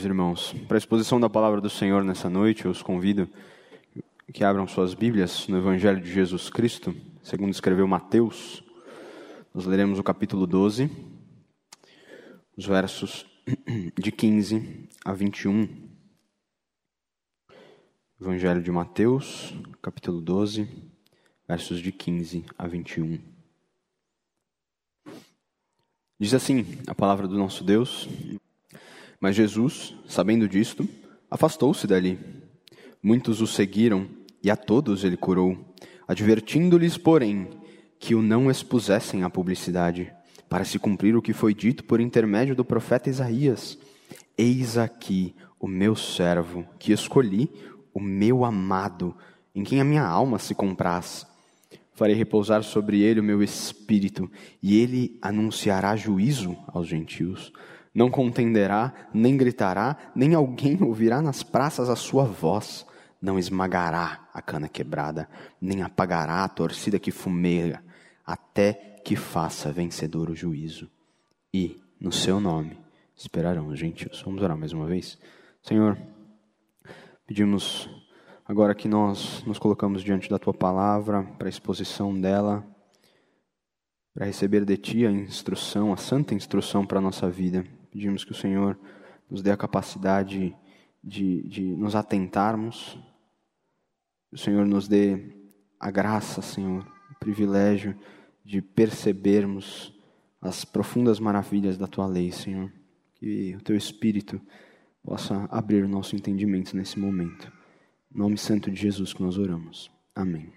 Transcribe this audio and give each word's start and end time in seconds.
meus 0.00 0.04
irmãos. 0.04 0.54
Para 0.66 0.76
a 0.76 0.78
exposição 0.78 1.20
da 1.20 1.28
palavra 1.28 1.60
do 1.60 1.68
Senhor 1.68 2.02
nessa 2.02 2.30
noite, 2.30 2.64
eu 2.64 2.70
os 2.70 2.82
convido 2.82 3.28
que 4.32 4.42
abram 4.42 4.66
suas 4.66 4.94
Bíblias 4.94 5.46
no 5.46 5.58
Evangelho 5.58 6.00
de 6.00 6.10
Jesus 6.10 6.48
Cristo, 6.48 6.94
segundo 7.22 7.52
escreveu 7.52 7.86
Mateus. 7.86 8.62
Nós 9.52 9.66
leremos 9.66 9.98
o 9.98 10.02
capítulo 10.02 10.46
12, 10.46 10.90
os 12.56 12.64
versos 12.64 13.26
de 13.98 14.10
15 14.10 14.88
a 15.04 15.12
21. 15.12 15.68
Evangelho 18.18 18.62
de 18.62 18.70
Mateus, 18.70 19.52
capítulo 19.82 20.22
12, 20.22 20.66
versos 21.46 21.78
de 21.80 21.92
15 21.92 22.46
a 22.56 22.66
21. 22.66 23.18
Diz 26.18 26.32
assim 26.32 26.64
a 26.86 26.94
palavra 26.94 27.28
do 27.28 27.36
nosso 27.36 27.62
Deus: 27.62 28.08
mas 29.20 29.36
Jesus, 29.36 29.94
sabendo 30.08 30.48
disto, 30.48 30.88
afastou-se 31.30 31.86
dali. 31.86 32.18
Muitos 33.02 33.42
o 33.42 33.46
seguiram 33.46 34.08
e 34.42 34.50
a 34.50 34.56
todos 34.56 35.04
ele 35.04 35.16
curou, 35.16 35.74
advertindo-lhes, 36.08 36.96
porém, 36.96 37.48
que 37.98 38.14
o 38.14 38.22
não 38.22 38.50
expusessem 38.50 39.22
à 39.22 39.28
publicidade, 39.28 40.10
para 40.48 40.64
se 40.64 40.78
cumprir 40.78 41.14
o 41.14 41.22
que 41.22 41.34
foi 41.34 41.52
dito 41.52 41.84
por 41.84 42.00
intermédio 42.00 42.56
do 42.56 42.64
profeta 42.64 43.10
Isaías: 43.10 43.78
Eis 44.36 44.78
aqui 44.78 45.34
o 45.60 45.68
meu 45.68 45.94
servo, 45.94 46.66
que 46.78 46.90
escolhi, 46.90 47.50
o 47.92 48.00
meu 48.00 48.44
amado, 48.44 49.14
em 49.54 49.62
quem 49.62 49.80
a 49.80 49.84
minha 49.84 50.02
alma 50.02 50.38
se 50.38 50.54
compraz. 50.54 51.26
Farei 51.92 52.14
repousar 52.14 52.62
sobre 52.62 53.02
ele 53.02 53.20
o 53.20 53.24
meu 53.24 53.42
espírito, 53.42 54.30
e 54.62 54.78
ele 54.78 55.18
anunciará 55.20 55.94
juízo 55.94 56.56
aos 56.68 56.88
gentios 56.88 57.52
não 57.94 58.10
contenderá, 58.10 58.92
nem 59.12 59.36
gritará, 59.36 59.96
nem 60.14 60.34
alguém 60.34 60.80
ouvirá 60.82 61.20
nas 61.20 61.42
praças 61.42 61.88
a 61.88 61.96
sua 61.96 62.24
voz. 62.24 62.86
Não 63.20 63.38
esmagará 63.38 64.28
a 64.32 64.40
cana 64.40 64.68
quebrada, 64.68 65.28
nem 65.60 65.82
apagará 65.82 66.42
a 66.42 66.48
torcida 66.48 66.98
que 66.98 67.10
fumeia, 67.10 67.84
até 68.24 68.72
que 69.04 69.14
faça 69.14 69.70
vencedor 69.70 70.30
o 70.30 70.34
juízo. 70.34 70.88
E, 71.52 71.78
no 72.00 72.10
seu 72.10 72.40
nome, 72.40 72.78
esperarão 73.14 73.68
os 73.68 73.78
gentios. 73.78 74.22
Vamos 74.22 74.42
orar 74.42 74.56
mais 74.56 74.72
uma 74.72 74.86
vez? 74.86 75.18
Senhor, 75.62 75.98
pedimos 77.26 77.90
agora 78.46 78.74
que 78.74 78.88
nós 78.88 79.44
nos 79.44 79.58
colocamos 79.58 80.02
diante 80.02 80.30
da 80.30 80.38
tua 80.38 80.54
palavra, 80.54 81.22
para 81.36 81.46
a 81.46 81.50
exposição 81.50 82.18
dela, 82.18 82.64
para 84.14 84.24
receber 84.24 84.64
de 84.64 84.78
ti 84.78 85.04
a 85.04 85.10
instrução, 85.10 85.92
a 85.92 85.96
santa 85.98 86.34
instrução 86.34 86.86
para 86.86 86.98
a 86.98 87.02
nossa 87.02 87.28
vida. 87.28 87.66
Pedimos 87.90 88.24
que 88.24 88.32
o 88.32 88.34
Senhor 88.34 88.78
nos 89.30 89.42
dê 89.42 89.50
a 89.50 89.56
capacidade 89.56 90.54
de, 91.02 91.42
de 91.48 91.62
nos 91.62 91.94
atentarmos, 91.94 92.98
que 94.28 94.36
o 94.36 94.38
Senhor 94.38 94.66
nos 94.66 94.86
dê 94.86 95.34
a 95.78 95.90
graça, 95.90 96.42
Senhor, 96.42 96.86
o 97.10 97.18
privilégio 97.18 97.96
de 98.44 98.60
percebermos 98.60 99.92
as 100.40 100.64
profundas 100.64 101.20
maravilhas 101.20 101.76
da 101.76 101.86
tua 101.86 102.06
lei, 102.06 102.30
Senhor. 102.32 102.72
Que 103.14 103.54
o 103.56 103.60
teu 103.60 103.76
Espírito 103.76 104.40
possa 105.02 105.46
abrir 105.50 105.84
o 105.84 105.88
nosso 105.88 106.16
entendimento 106.16 106.76
nesse 106.76 106.98
momento. 106.98 107.52
Em 108.14 108.18
nome 108.18 108.38
santo 108.38 108.70
de 108.70 108.80
Jesus 108.80 109.12
que 109.12 109.22
nós 109.22 109.38
oramos. 109.38 109.90
Amém. 110.14 110.52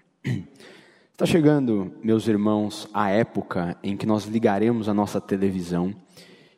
Está 1.12 1.26
chegando, 1.26 1.94
meus 2.02 2.26
irmãos, 2.26 2.88
a 2.92 3.10
época 3.10 3.78
em 3.82 3.96
que 3.96 4.06
nós 4.06 4.24
ligaremos 4.24 4.88
a 4.88 4.94
nossa 4.94 5.20
televisão 5.20 5.94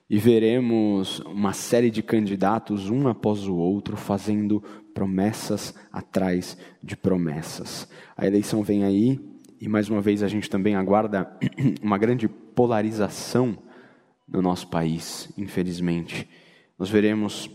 e 0.08 0.18
veremos 0.18 1.18
uma 1.20 1.52
série 1.52 1.90
de 1.90 2.02
candidatos, 2.02 2.88
um 2.88 3.08
após 3.08 3.48
o 3.48 3.56
outro, 3.56 3.96
fazendo 3.96 4.62
promessas 4.94 5.74
atrás 5.92 6.56
de 6.82 6.96
promessas. 6.96 7.88
A 8.16 8.26
eleição 8.26 8.62
vem 8.62 8.84
aí, 8.84 9.20
e 9.60 9.68
mais 9.68 9.88
uma 9.88 10.00
vez 10.00 10.22
a 10.22 10.28
gente 10.28 10.48
também 10.48 10.76
aguarda 10.76 11.30
uma 11.82 11.98
grande 11.98 12.28
polarização 12.28 13.58
no 14.28 14.40
nosso 14.40 14.68
país, 14.68 15.28
infelizmente. 15.36 16.28
Nós 16.78 16.88
veremos 16.88 17.50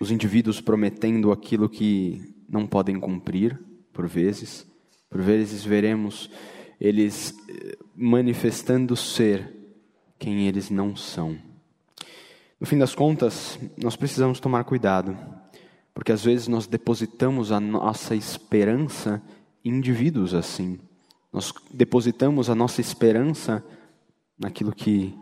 os 0.00 0.10
indivíduos 0.10 0.60
prometendo 0.60 1.30
aquilo 1.30 1.68
que 1.68 2.34
não 2.48 2.66
podem 2.66 2.98
cumprir, 2.98 3.60
por 3.92 4.08
vezes. 4.08 4.66
Por 5.10 5.20
vezes 5.20 5.62
veremos 5.62 6.30
eles 6.80 7.34
eh, 7.48 7.76
manifestando 7.94 8.96
ser 8.96 9.54
quem 10.18 10.46
eles 10.46 10.70
não 10.70 10.96
são. 10.96 11.49
No 12.60 12.66
fim 12.66 12.76
das 12.76 12.94
contas, 12.94 13.58
nós 13.82 13.96
precisamos 13.96 14.38
tomar 14.38 14.64
cuidado, 14.64 15.16
porque 15.94 16.12
às 16.12 16.22
vezes 16.22 16.46
nós 16.46 16.66
depositamos 16.66 17.50
a 17.50 17.58
nossa 17.58 18.14
esperança 18.14 19.22
em 19.64 19.70
indivíduos 19.70 20.34
assim. 20.34 20.78
Nós 21.32 21.54
depositamos 21.72 22.50
a 22.50 22.54
nossa 22.54 22.82
esperança 22.82 23.64
naquilo 24.38 24.72
que 24.72 25.14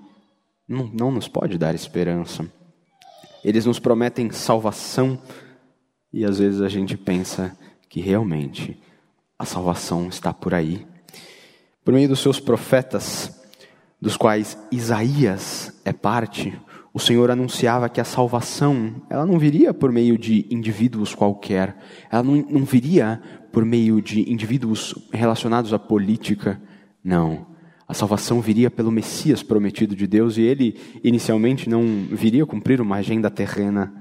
não, 0.67 0.89
não 0.89 1.13
nos 1.13 1.29
pode 1.29 1.57
dar 1.57 1.77
esperança. 1.77 2.51
Eles 3.45 3.67
nos 3.67 3.79
prometem 3.79 4.33
salvação 4.33 5.17
e 6.13 6.25
às 6.25 6.41
vezes 6.41 6.61
a 6.61 6.69
gente 6.69 6.97
pensa 6.97 7.57
que 7.89 8.01
realmente 8.01 8.83
a 9.39 9.45
salvação 9.45 10.09
está 10.09 10.33
por 10.33 10.55
aí. 10.55 10.85
Por 11.85 11.95
meio 11.95 12.09
dos 12.09 12.19
seus 12.19 12.41
profetas, 12.41 13.41
dos 14.01 14.17
quais 14.17 14.59
Isaías 14.73 15.81
é 15.85 15.93
parte, 15.93 16.59
o 16.99 17.01
Senhor 17.01 17.31
anunciava 17.31 17.89
que 17.89 18.01
a 18.01 18.05
salvação, 18.05 18.97
ela 19.09 19.25
não 19.25 19.39
viria 19.39 19.73
por 19.73 19.93
meio 19.93 20.19
de 20.19 20.45
indivíduos 20.51 21.15
qualquer, 21.15 21.77
ela 22.11 22.25
não, 22.25 22.45
não 22.51 22.65
viria 22.65 23.23
por 23.53 23.65
meio 23.65 24.03
de 24.03 24.29
indivíduos 24.29 24.97
relacionados 25.13 25.73
à 25.73 25.79
política, 25.79 26.61
não. 27.03 27.47
A 27.87 27.95
salvação 27.95 28.41
viria 28.41 28.69
pelo 28.69 28.91
Messias 28.91 29.45
prometido 29.45 29.95
de 29.95 30.09
Deus 30.09 30.37
e 30.39 30.43
ele 30.43 30.77
inicialmente 31.05 31.71
não 31.71 31.85
viria 32.11 32.45
cumprir 32.45 32.81
uma 32.81 32.97
agenda 32.97 33.31
terrena, 33.31 33.95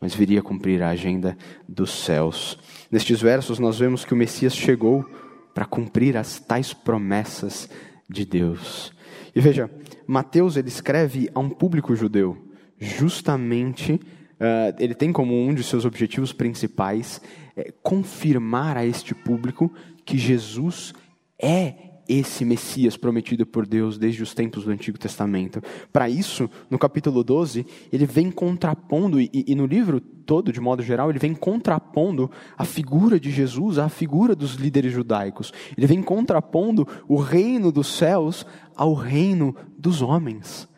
mas 0.00 0.14
viria 0.14 0.40
cumprir 0.40 0.80
a 0.84 0.90
agenda 0.90 1.36
dos 1.68 1.90
céus. 1.90 2.60
Nestes 2.92 3.20
versos 3.20 3.58
nós 3.58 3.76
vemos 3.76 4.04
que 4.04 4.14
o 4.14 4.16
Messias 4.16 4.54
chegou 4.54 5.04
para 5.52 5.64
cumprir 5.64 6.16
as 6.16 6.38
tais 6.38 6.72
promessas 6.72 7.68
de 8.08 8.24
Deus. 8.24 8.92
E 9.34 9.40
veja, 9.40 9.68
Mateus 10.06 10.56
ele 10.56 10.68
escreve 10.68 11.28
a 11.34 11.40
um 11.40 11.48
público 11.48 11.94
judeu, 11.94 12.36
justamente, 12.78 13.94
uh, 13.94 14.74
ele 14.78 14.94
tem 14.94 15.12
como 15.12 15.34
um 15.34 15.54
de 15.54 15.62
seus 15.62 15.84
objetivos 15.84 16.32
principais 16.32 17.20
é, 17.56 17.72
confirmar 17.82 18.76
a 18.76 18.84
este 18.84 19.14
público 19.14 19.72
que 20.04 20.18
Jesus 20.18 20.92
é 21.38 21.85
esse 22.08 22.44
Messias 22.44 22.96
prometido 22.96 23.46
por 23.46 23.66
Deus 23.66 23.98
desde 23.98 24.22
os 24.22 24.34
tempos 24.34 24.64
do 24.64 24.70
Antigo 24.70 24.98
Testamento. 24.98 25.62
Para 25.92 26.08
isso, 26.08 26.48
no 26.70 26.78
capítulo 26.78 27.22
12, 27.22 27.66
ele 27.92 28.06
vem 28.06 28.30
contrapondo, 28.30 29.20
e, 29.20 29.30
e, 29.32 29.54
no 29.54 29.66
livro 29.66 30.00
todo, 30.00 30.52
de 30.52 30.60
modo 30.60 30.82
geral, 30.82 31.10
ele 31.10 31.18
vem 31.18 31.34
contrapondo 31.34 32.30
a 32.56 32.64
figura 32.64 33.18
de 33.18 33.30
Jesus 33.30 33.78
à 33.78 33.88
figura 33.88 34.34
dos 34.34 34.54
líderes 34.54 34.92
judaicos. 34.92 35.52
Ele 35.76 35.86
vem 35.86 36.02
contrapondo 36.02 36.86
o 37.08 37.16
reino 37.16 37.70
dos 37.70 37.86
céus 37.86 38.46
ao 38.74 38.94
reino 38.94 39.54
dos 39.78 40.02
homens. 40.02 40.68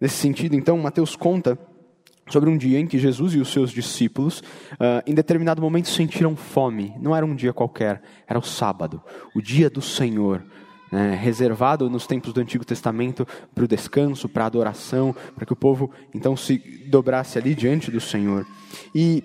Nesse 0.00 0.16
sentido, 0.16 0.54
então, 0.54 0.78
Mateus 0.78 1.16
conta 1.16 1.58
sobre 2.28 2.48
um 2.48 2.56
dia 2.56 2.80
em 2.80 2.86
que 2.86 2.98
Jesus 2.98 3.34
e 3.34 3.38
os 3.38 3.52
seus 3.52 3.70
discípulos, 3.70 4.40
uh, 4.40 5.02
em 5.06 5.14
determinado 5.14 5.60
momento, 5.60 5.88
sentiram 5.88 6.34
fome. 6.34 6.94
Não 7.00 7.14
era 7.14 7.24
um 7.24 7.34
dia 7.34 7.52
qualquer, 7.52 8.02
era 8.26 8.38
o 8.38 8.42
sábado, 8.42 9.02
o 9.34 9.42
dia 9.42 9.68
do 9.68 9.82
Senhor 9.82 10.42
né, 10.94 11.16
reservado 11.16 11.90
nos 11.90 12.06
tempos 12.06 12.32
do 12.32 12.40
Antigo 12.40 12.64
Testamento 12.64 13.26
para 13.52 13.64
o 13.64 13.68
descanso, 13.68 14.28
para 14.28 14.44
a 14.44 14.46
adoração, 14.46 15.12
para 15.34 15.44
que 15.44 15.52
o 15.52 15.56
povo 15.56 15.90
então 16.14 16.36
se 16.36 16.58
dobrasse 16.86 17.36
ali 17.36 17.52
diante 17.52 17.90
do 17.90 18.00
Senhor. 18.00 18.46
E 18.94 19.24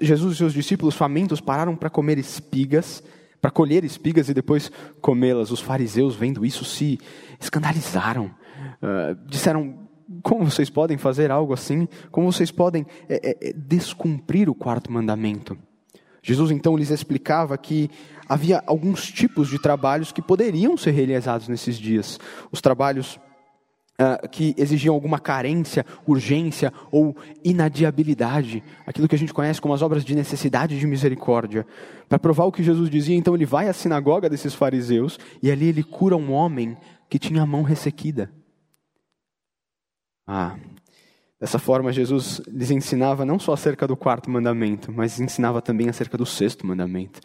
Jesus 0.00 0.34
e 0.34 0.38
seus 0.38 0.52
discípulos 0.52 0.94
famintos 0.94 1.40
pararam 1.40 1.74
para 1.74 1.90
comer 1.90 2.18
espigas, 2.18 3.02
para 3.40 3.50
colher 3.50 3.82
espigas 3.82 4.28
e 4.28 4.34
depois 4.34 4.70
comê-las. 5.00 5.50
Os 5.50 5.60
fariseus, 5.60 6.14
vendo 6.14 6.46
isso, 6.46 6.64
se 6.64 7.00
escandalizaram. 7.40 8.26
Uh, 8.80 9.18
disseram: 9.26 9.88
Como 10.22 10.44
vocês 10.44 10.70
podem 10.70 10.96
fazer 10.96 11.32
algo 11.32 11.52
assim? 11.52 11.88
Como 12.12 12.30
vocês 12.30 12.52
podem 12.52 12.86
é, 13.08 13.48
é, 13.48 13.52
descumprir 13.52 14.48
o 14.48 14.54
quarto 14.54 14.92
mandamento? 14.92 15.58
Jesus 16.22 16.50
então 16.50 16.76
lhes 16.76 16.90
explicava 16.90 17.56
que 17.56 17.90
havia 18.28 18.62
alguns 18.66 19.10
tipos 19.10 19.48
de 19.48 19.60
trabalhos 19.60 20.12
que 20.12 20.22
poderiam 20.22 20.76
ser 20.76 20.90
realizados 20.90 21.48
nesses 21.48 21.76
dias. 21.76 22.18
Os 22.52 22.60
trabalhos 22.60 23.18
uh, 24.00 24.28
que 24.28 24.54
exigiam 24.56 24.94
alguma 24.94 25.18
carência, 25.18 25.84
urgência 26.06 26.72
ou 26.90 27.16
inadiabilidade, 27.44 28.62
aquilo 28.86 29.08
que 29.08 29.14
a 29.14 29.18
gente 29.18 29.34
conhece 29.34 29.60
como 29.60 29.74
as 29.74 29.82
obras 29.82 30.04
de 30.04 30.14
necessidade 30.14 30.78
de 30.78 30.86
misericórdia. 30.86 31.66
Para 32.08 32.18
provar 32.18 32.44
o 32.44 32.52
que 32.52 32.62
Jesus 32.62 32.90
dizia, 32.90 33.16
então 33.16 33.34
ele 33.34 33.46
vai 33.46 33.68
à 33.68 33.72
sinagoga 33.72 34.28
desses 34.28 34.54
fariseus 34.54 35.18
e 35.42 35.50
ali 35.50 35.68
ele 35.68 35.82
cura 35.82 36.16
um 36.16 36.32
homem 36.32 36.76
que 37.08 37.18
tinha 37.18 37.42
a 37.42 37.46
mão 37.46 37.62
ressequida. 37.62 38.30
Ah, 40.26 40.56
Dessa 41.40 41.58
forma, 41.58 41.92
Jesus 41.92 42.40
lhes 42.48 42.70
ensinava 42.70 43.24
não 43.24 43.38
só 43.38 43.52
acerca 43.52 43.86
do 43.86 43.96
quarto 43.96 44.28
mandamento, 44.28 44.90
mas 44.90 45.20
ensinava 45.20 45.62
também 45.62 45.88
acerca 45.88 46.18
do 46.18 46.26
sexto 46.26 46.66
mandamento. 46.66 47.20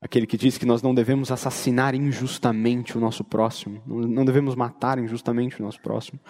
Aquele 0.00 0.26
que 0.26 0.36
diz 0.36 0.58
que 0.58 0.66
nós 0.66 0.82
não 0.82 0.94
devemos 0.94 1.32
assassinar 1.32 1.94
injustamente 1.94 2.96
o 2.96 3.00
nosso 3.00 3.24
próximo, 3.24 3.82
não 3.86 4.24
devemos 4.24 4.54
matar 4.54 4.98
injustamente 4.98 5.60
o 5.60 5.64
nosso 5.64 5.80
próximo. 5.80 6.20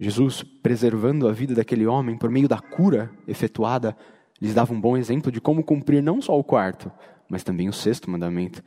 Jesus, 0.00 0.44
preservando 0.62 1.26
a 1.26 1.32
vida 1.32 1.54
daquele 1.54 1.86
homem 1.86 2.16
por 2.16 2.30
meio 2.30 2.48
da 2.48 2.60
cura 2.60 3.10
efetuada, 3.26 3.96
lhes 4.40 4.54
dava 4.54 4.72
um 4.72 4.80
bom 4.80 4.96
exemplo 4.96 5.32
de 5.32 5.40
como 5.40 5.64
cumprir 5.64 6.00
não 6.00 6.22
só 6.22 6.38
o 6.38 6.44
quarto, 6.44 6.90
mas 7.28 7.42
também 7.42 7.68
o 7.68 7.72
sexto 7.72 8.08
mandamento. 8.08 8.62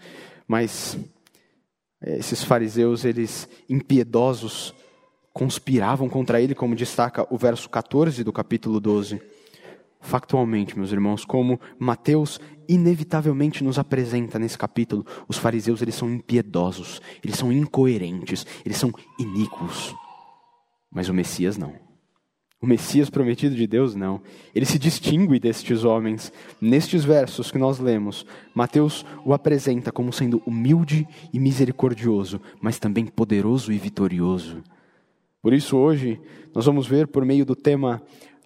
Mas 0.46 0.98
eh, 2.02 2.18
esses 2.18 2.44
fariseus, 2.44 3.06
eles 3.06 3.48
impiedosos, 3.70 4.76
conspiravam 5.34 6.10
contra 6.10 6.42
ele, 6.42 6.54
como 6.54 6.76
destaca 6.76 7.26
o 7.34 7.38
verso 7.38 7.70
14 7.70 8.24
do 8.26 8.34
capítulo 8.34 8.82
12. 8.82 9.22
Factualmente, 10.02 10.78
meus 10.78 10.92
irmãos, 10.92 11.24
como 11.24 11.60
Mateus 11.78 12.40
inevitavelmente 12.68 13.64
nos 13.64 13.78
apresenta 13.78 14.40
nesse 14.40 14.58
capítulo, 14.58 15.06
os 15.28 15.38
fariseus 15.38 15.82
eles 15.82 15.96
são 15.96 16.10
impiedosos, 16.10 17.02
eles 17.24 17.38
são 17.38 17.52
incoerentes, 17.52 18.46
eles 18.66 18.78
são 18.78 18.92
iníquos. 19.20 19.96
Mas 20.92 21.08
o 21.08 21.14
Messias 21.14 21.58
não. 21.58 21.74
O 22.62 22.68
Messias 22.68 23.10
prometido 23.10 23.56
de 23.56 23.66
Deus 23.66 23.96
não. 23.96 24.22
Ele 24.54 24.66
se 24.66 24.78
distingue 24.78 25.40
destes 25.40 25.84
homens. 25.84 26.32
Nestes 26.62 27.04
versos 27.04 27.50
que 27.52 27.58
nós 27.58 27.80
lemos, 27.80 28.24
Mateus 28.54 29.04
o 29.26 29.34
apresenta 29.34 29.92
como 29.92 30.14
sendo 30.14 30.42
humilde 30.46 31.08
e 31.34 31.40
misericordioso, 31.40 32.40
mas 32.62 32.78
também 32.78 33.06
poderoso 33.06 33.74
e 33.74 33.80
vitorioso. 33.80 34.62
Por 35.42 35.54
isso, 35.54 35.76
hoje, 35.76 36.22
nós 36.54 36.68
vamos 36.68 36.86
ver 36.86 37.08
por 37.08 37.26
meio 37.26 37.44
do 37.44 37.56
tema 37.56 38.00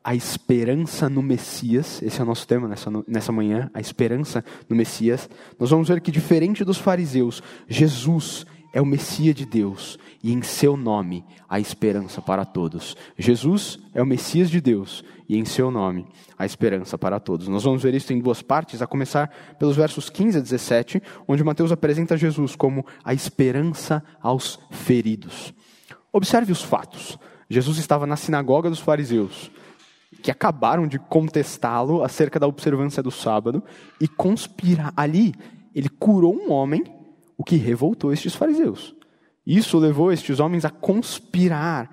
a 0.05 0.13
esperança 0.13 1.09
no 1.09 1.23
Messias, 1.23 1.99
esse 2.03 2.19
é 2.19 2.23
o 2.23 2.27
nosso 2.27 2.47
tema 2.47 2.67
nessa, 2.67 2.91
nessa 3.07 3.31
manhã, 3.31 3.71
a 3.73 3.81
esperança 3.81 4.45
no 4.69 4.75
Messias. 4.75 5.27
Nós 5.59 5.71
vamos 5.71 5.87
ver 5.87 5.99
que, 5.99 6.11
diferente 6.11 6.63
dos 6.63 6.77
fariseus, 6.77 7.41
Jesus 7.67 8.45
é 8.71 8.79
o 8.79 8.85
Messias 8.85 9.33
de 9.33 9.47
Deus 9.47 9.97
e 10.23 10.31
em 10.31 10.43
seu 10.43 10.77
nome 10.77 11.25
há 11.49 11.59
esperança 11.59 12.21
para 12.21 12.45
todos. 12.45 12.95
Jesus 13.17 13.79
é 13.95 14.03
o 14.03 14.05
Messias 14.05 14.51
de 14.51 14.61
Deus 14.61 15.03
e 15.27 15.39
em 15.39 15.43
seu 15.43 15.71
nome 15.71 16.05
há 16.37 16.45
esperança 16.45 16.99
para 16.99 17.19
todos. 17.19 17.47
Nós 17.47 17.63
vamos 17.63 17.81
ver 17.81 17.95
isso 17.95 18.13
em 18.13 18.19
duas 18.19 18.43
partes, 18.43 18.83
a 18.83 18.87
começar 18.87 19.31
pelos 19.57 19.75
versos 19.75 20.07
15 20.07 20.37
a 20.37 20.41
17, 20.41 21.01
onde 21.27 21.43
Mateus 21.43 21.71
apresenta 21.71 22.15
Jesus 22.15 22.55
como 22.55 22.85
a 23.03 23.11
esperança 23.11 24.03
aos 24.21 24.59
feridos. 24.69 25.51
Observe 26.13 26.51
os 26.51 26.61
fatos. 26.61 27.17
Jesus 27.49 27.79
estava 27.79 28.05
na 28.05 28.15
sinagoga 28.15 28.69
dos 28.69 28.79
fariseus, 28.79 29.51
que 30.21 30.31
acabaram 30.31 30.87
de 30.87 30.97
contestá-lo 30.97 32.03
acerca 32.03 32.39
da 32.39 32.47
observância 32.47 33.03
do 33.03 33.11
sábado, 33.11 33.63
e 33.99 34.07
conspirar 34.07 34.93
ali, 34.95 35.33
ele 35.73 35.89
curou 35.89 36.35
um 36.35 36.51
homem, 36.51 36.83
o 37.37 37.43
que 37.43 37.55
revoltou 37.57 38.13
estes 38.13 38.33
fariseus. 38.33 38.95
Isso 39.45 39.77
levou 39.77 40.11
estes 40.11 40.39
homens 40.39 40.65
a 40.65 40.69
conspirar. 40.69 41.89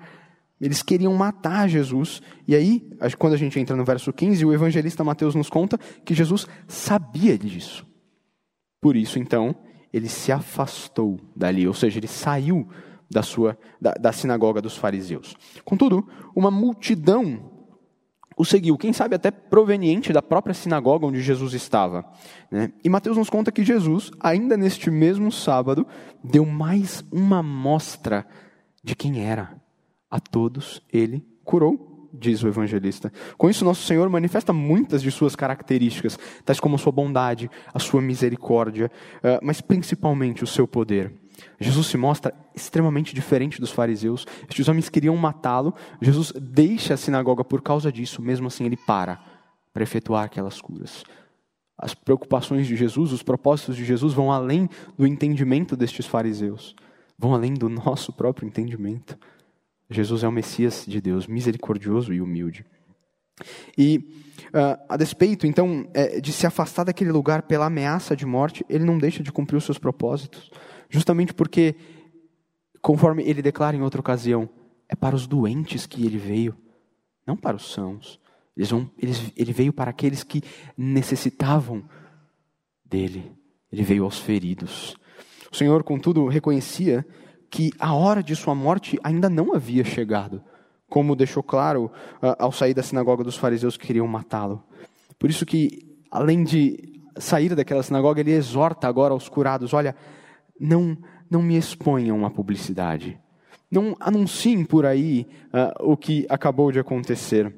Eles 0.59 0.81
queriam 0.81 1.13
matar 1.13 1.67
Jesus. 1.67 2.21
E 2.47 2.55
aí, 2.55 2.89
quando 3.19 3.33
a 3.33 3.37
gente 3.37 3.59
entra 3.59 3.75
no 3.75 3.85
verso 3.85 4.11
15, 4.11 4.45
o 4.45 4.53
evangelista 4.53 5.03
Mateus 5.03 5.35
nos 5.35 5.49
conta 5.49 5.77
que 6.05 6.15
Jesus 6.15 6.47
sabia 6.67 7.37
disso. 7.37 7.85
Por 8.81 8.95
isso, 8.95 9.19
então, 9.19 9.55
ele 9.93 10.09
se 10.09 10.31
afastou 10.31 11.19
dali, 11.35 11.67
ou 11.67 11.73
seja, 11.73 11.99
ele 11.99 12.07
saiu 12.07 12.67
da 13.11 13.21
sua 13.21 13.57
da, 13.79 13.91
da 13.91 14.11
sinagoga 14.11 14.61
dos 14.61 14.75
fariseus. 14.75 15.35
Contudo, 15.63 16.07
uma 16.35 16.49
multidão 16.49 17.52
o 18.37 18.45
seguiu, 18.45 18.77
quem 18.77 18.93
sabe 18.93 19.15
até 19.15 19.31
proveniente 19.31 20.13
da 20.13 20.21
própria 20.21 20.53
sinagoga 20.53 21.05
onde 21.05 21.21
Jesus 21.21 21.53
estava. 21.53 22.05
Né? 22.51 22.71
E 22.83 22.89
Mateus 22.89 23.17
nos 23.17 23.29
conta 23.29 23.51
que 23.51 23.63
Jesus, 23.63 24.11
ainda 24.19 24.57
neste 24.57 24.89
mesmo 24.89 25.31
sábado, 25.31 25.85
deu 26.23 26.45
mais 26.45 27.03
uma 27.11 27.43
mostra 27.43 28.25
de 28.83 28.95
quem 28.95 29.23
era. 29.23 29.55
A 30.09 30.19
todos 30.19 30.81
ele 30.91 31.25
curou, 31.43 32.09
diz 32.13 32.43
o 32.43 32.47
evangelista. 32.47 33.11
Com 33.37 33.49
isso, 33.49 33.65
nosso 33.65 33.85
Senhor 33.85 34.07
manifesta 34.09 34.53
muitas 34.53 35.01
de 35.01 35.09
suas 35.09 35.35
características, 35.35 36.19
tais 36.45 36.59
como 36.59 36.75
a 36.75 36.77
sua 36.77 36.91
bondade, 36.91 37.49
a 37.73 37.79
sua 37.79 38.01
misericórdia, 38.01 38.91
eh, 39.23 39.39
mas 39.41 39.61
principalmente 39.61 40.43
o 40.43 40.47
seu 40.47 40.67
poder. 40.67 41.22
Jesus 41.59 41.87
se 41.87 41.97
mostra 41.97 42.33
extremamente 42.55 43.13
diferente 43.13 43.59
dos 43.59 43.71
fariseus. 43.71 44.25
Estes 44.47 44.67
homens 44.67 44.89
queriam 44.89 45.15
matá-lo. 45.17 45.73
Jesus 46.01 46.31
deixa 46.39 46.93
a 46.93 46.97
sinagoga 46.97 47.43
por 47.43 47.61
causa 47.61 47.91
disso, 47.91 48.21
mesmo 48.21 48.47
assim 48.47 48.65
ele 48.65 48.77
para 48.77 49.33
para 49.73 49.83
efetuar 49.83 50.25
aquelas 50.25 50.61
curas. 50.61 51.03
As 51.77 51.95
preocupações 51.95 52.67
de 52.67 52.75
Jesus, 52.75 53.11
os 53.11 53.23
propósitos 53.23 53.75
de 53.75 53.83
Jesus 53.83 54.13
vão 54.13 54.31
além 54.31 54.69
do 54.95 55.07
entendimento 55.07 55.75
destes 55.75 56.05
fariseus, 56.05 56.75
vão 57.17 57.33
além 57.33 57.55
do 57.55 57.67
nosso 57.67 58.13
próprio 58.13 58.47
entendimento. 58.47 59.17
Jesus 59.89 60.23
é 60.23 60.27
o 60.27 60.31
Messias 60.31 60.85
de 60.87 61.01
Deus, 61.01 61.27
misericordioso 61.27 62.13
e 62.13 62.21
humilde. 62.21 62.65
E, 63.75 63.97
uh, 64.49 64.79
a 64.87 64.95
despeito, 64.95 65.47
então, 65.47 65.89
é, 65.93 66.21
de 66.21 66.31
se 66.31 66.45
afastar 66.45 66.83
daquele 66.83 67.11
lugar 67.11 67.41
pela 67.43 67.65
ameaça 67.65 68.15
de 68.15 68.25
morte, 68.25 68.63
ele 68.69 68.85
não 68.85 68.97
deixa 68.97 69.23
de 69.23 69.31
cumprir 69.31 69.57
os 69.57 69.65
seus 69.65 69.79
propósitos. 69.79 70.51
Justamente 70.93 71.33
porque, 71.33 71.75
conforme 72.79 73.23
ele 73.23 73.41
declara 73.41 73.75
em 73.75 73.81
outra 73.81 73.99
ocasião, 73.99 74.47
é 74.87 74.95
para 74.95 75.15
os 75.15 75.25
doentes 75.25 75.87
que 75.87 76.05
ele 76.05 76.19
veio, 76.19 76.55
não 77.25 77.35
para 77.35 77.57
os 77.57 77.73
sãos. 77.73 78.19
Eles 78.55 78.69
vão, 78.69 78.87
eles, 78.99 79.31
ele 79.35 79.51
veio 79.51 79.73
para 79.73 79.89
aqueles 79.89 80.23
que 80.23 80.43
necessitavam 80.77 81.83
dele. 82.85 83.31
Ele 83.71 83.81
veio 83.81 84.03
aos 84.03 84.19
feridos. 84.19 84.95
O 85.51 85.55
Senhor, 85.55 85.83
contudo, 85.83 86.27
reconhecia 86.27 87.03
que 87.49 87.71
a 87.79 87.95
hora 87.95 88.21
de 88.21 88.35
sua 88.35 88.53
morte 88.53 88.99
ainda 89.03 89.27
não 89.31 89.55
havia 89.55 89.83
chegado, 89.83 90.43
como 90.87 91.15
deixou 91.15 91.41
claro 91.41 91.85
uh, 92.21 92.35
ao 92.37 92.51
sair 92.51 92.75
da 92.75 92.83
sinagoga 92.83 93.23
dos 93.23 93.35
fariseus 93.35 93.77
que 93.77 93.87
queriam 93.87 94.05
matá-lo. 94.07 94.63
Por 95.17 95.31
isso 95.31 95.43
que, 95.43 95.97
além 96.11 96.43
de 96.43 97.01
sair 97.17 97.55
daquela 97.55 97.81
sinagoga, 97.81 98.21
ele 98.21 98.31
exorta 98.31 98.87
agora 98.87 99.11
aos 99.11 99.27
curados: 99.27 99.73
olha, 99.73 99.95
não, 100.59 100.97
não 101.29 101.41
me 101.41 101.57
exponham 101.57 102.25
à 102.25 102.29
publicidade. 102.29 103.19
Não 103.71 103.95
anunciem 103.99 104.63
por 104.63 104.85
aí 104.85 105.27
uh, 105.47 105.91
o 105.91 105.97
que 105.97 106.25
acabou 106.29 106.71
de 106.71 106.79
acontecer. 106.79 107.53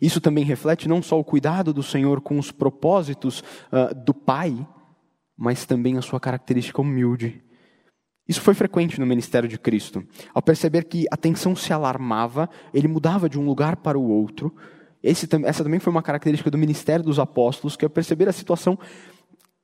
Isso 0.00 0.20
também 0.20 0.44
reflete 0.44 0.88
não 0.88 1.02
só 1.02 1.18
o 1.18 1.24
cuidado 1.24 1.72
do 1.72 1.82
Senhor 1.82 2.20
com 2.20 2.38
os 2.38 2.50
propósitos 2.50 3.40
uh, 3.40 3.94
do 3.94 4.14
Pai, 4.14 4.66
mas 5.36 5.64
também 5.64 5.96
a 5.96 6.02
sua 6.02 6.20
característica 6.20 6.80
humilde. 6.80 7.42
Isso 8.28 8.40
foi 8.40 8.54
frequente 8.54 9.00
no 9.00 9.06
ministério 9.06 9.48
de 9.48 9.58
Cristo. 9.58 10.06
Ao 10.32 10.40
perceber 10.42 10.84
que 10.84 11.06
a 11.10 11.16
tensão 11.16 11.56
se 11.56 11.72
alarmava, 11.72 12.48
ele 12.72 12.86
mudava 12.86 13.28
de 13.28 13.38
um 13.38 13.44
lugar 13.44 13.76
para 13.76 13.98
o 13.98 14.08
outro. 14.08 14.54
Esse, 15.02 15.26
essa 15.44 15.64
também 15.64 15.80
foi 15.80 15.90
uma 15.90 16.02
característica 16.02 16.50
do 16.50 16.58
ministério 16.58 17.04
dos 17.04 17.18
apóstolos, 17.18 17.74
que 17.74 17.84
ao 17.84 17.90
perceber 17.90 18.28
a 18.28 18.32
situação 18.32 18.78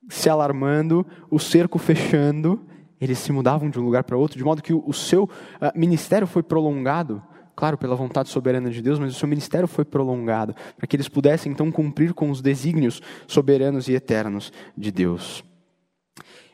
se 0.09 0.29
alarmando, 0.29 1.07
o 1.31 1.39
cerco 1.39 1.79
fechando, 1.79 2.65
eles 3.01 3.19
se 3.19 3.33
mudavam 3.33 3.69
de 3.69 3.79
um 3.79 3.85
lugar 3.85 4.05
para 4.05 4.17
outro, 4.17 4.39
de 4.39 4.45
modo 4.45 4.63
que 4.63 4.73
o, 4.73 4.93
seu 4.93 5.25
uh, 5.25 5.29
ministério 5.75 6.27
foi 6.27 6.43
prolongado, 6.43 7.23
claro, 7.55 7.77
pela 7.77 7.95
vontade 7.95 8.29
soberana 8.29 8.71
de 8.71 8.81
Deus, 8.81 8.99
mas 8.99 9.15
o 9.15 9.19
seu 9.19 9.29
ministério 9.29 9.69
foi 9.69 9.85
prolongado, 9.85 10.55
para 10.77 10.87
que 10.87 10.97
eles 10.97 11.09
pudessem 11.09 11.53
então 11.53 11.71
cumprir 11.71 12.15
com 12.15 12.31
os 12.31 12.41
desígnios 12.41 13.03
soberanos 13.27 13.89
e 13.89 13.95
eternos 13.95 14.53
de 14.77 14.91
Deus. 14.91 15.45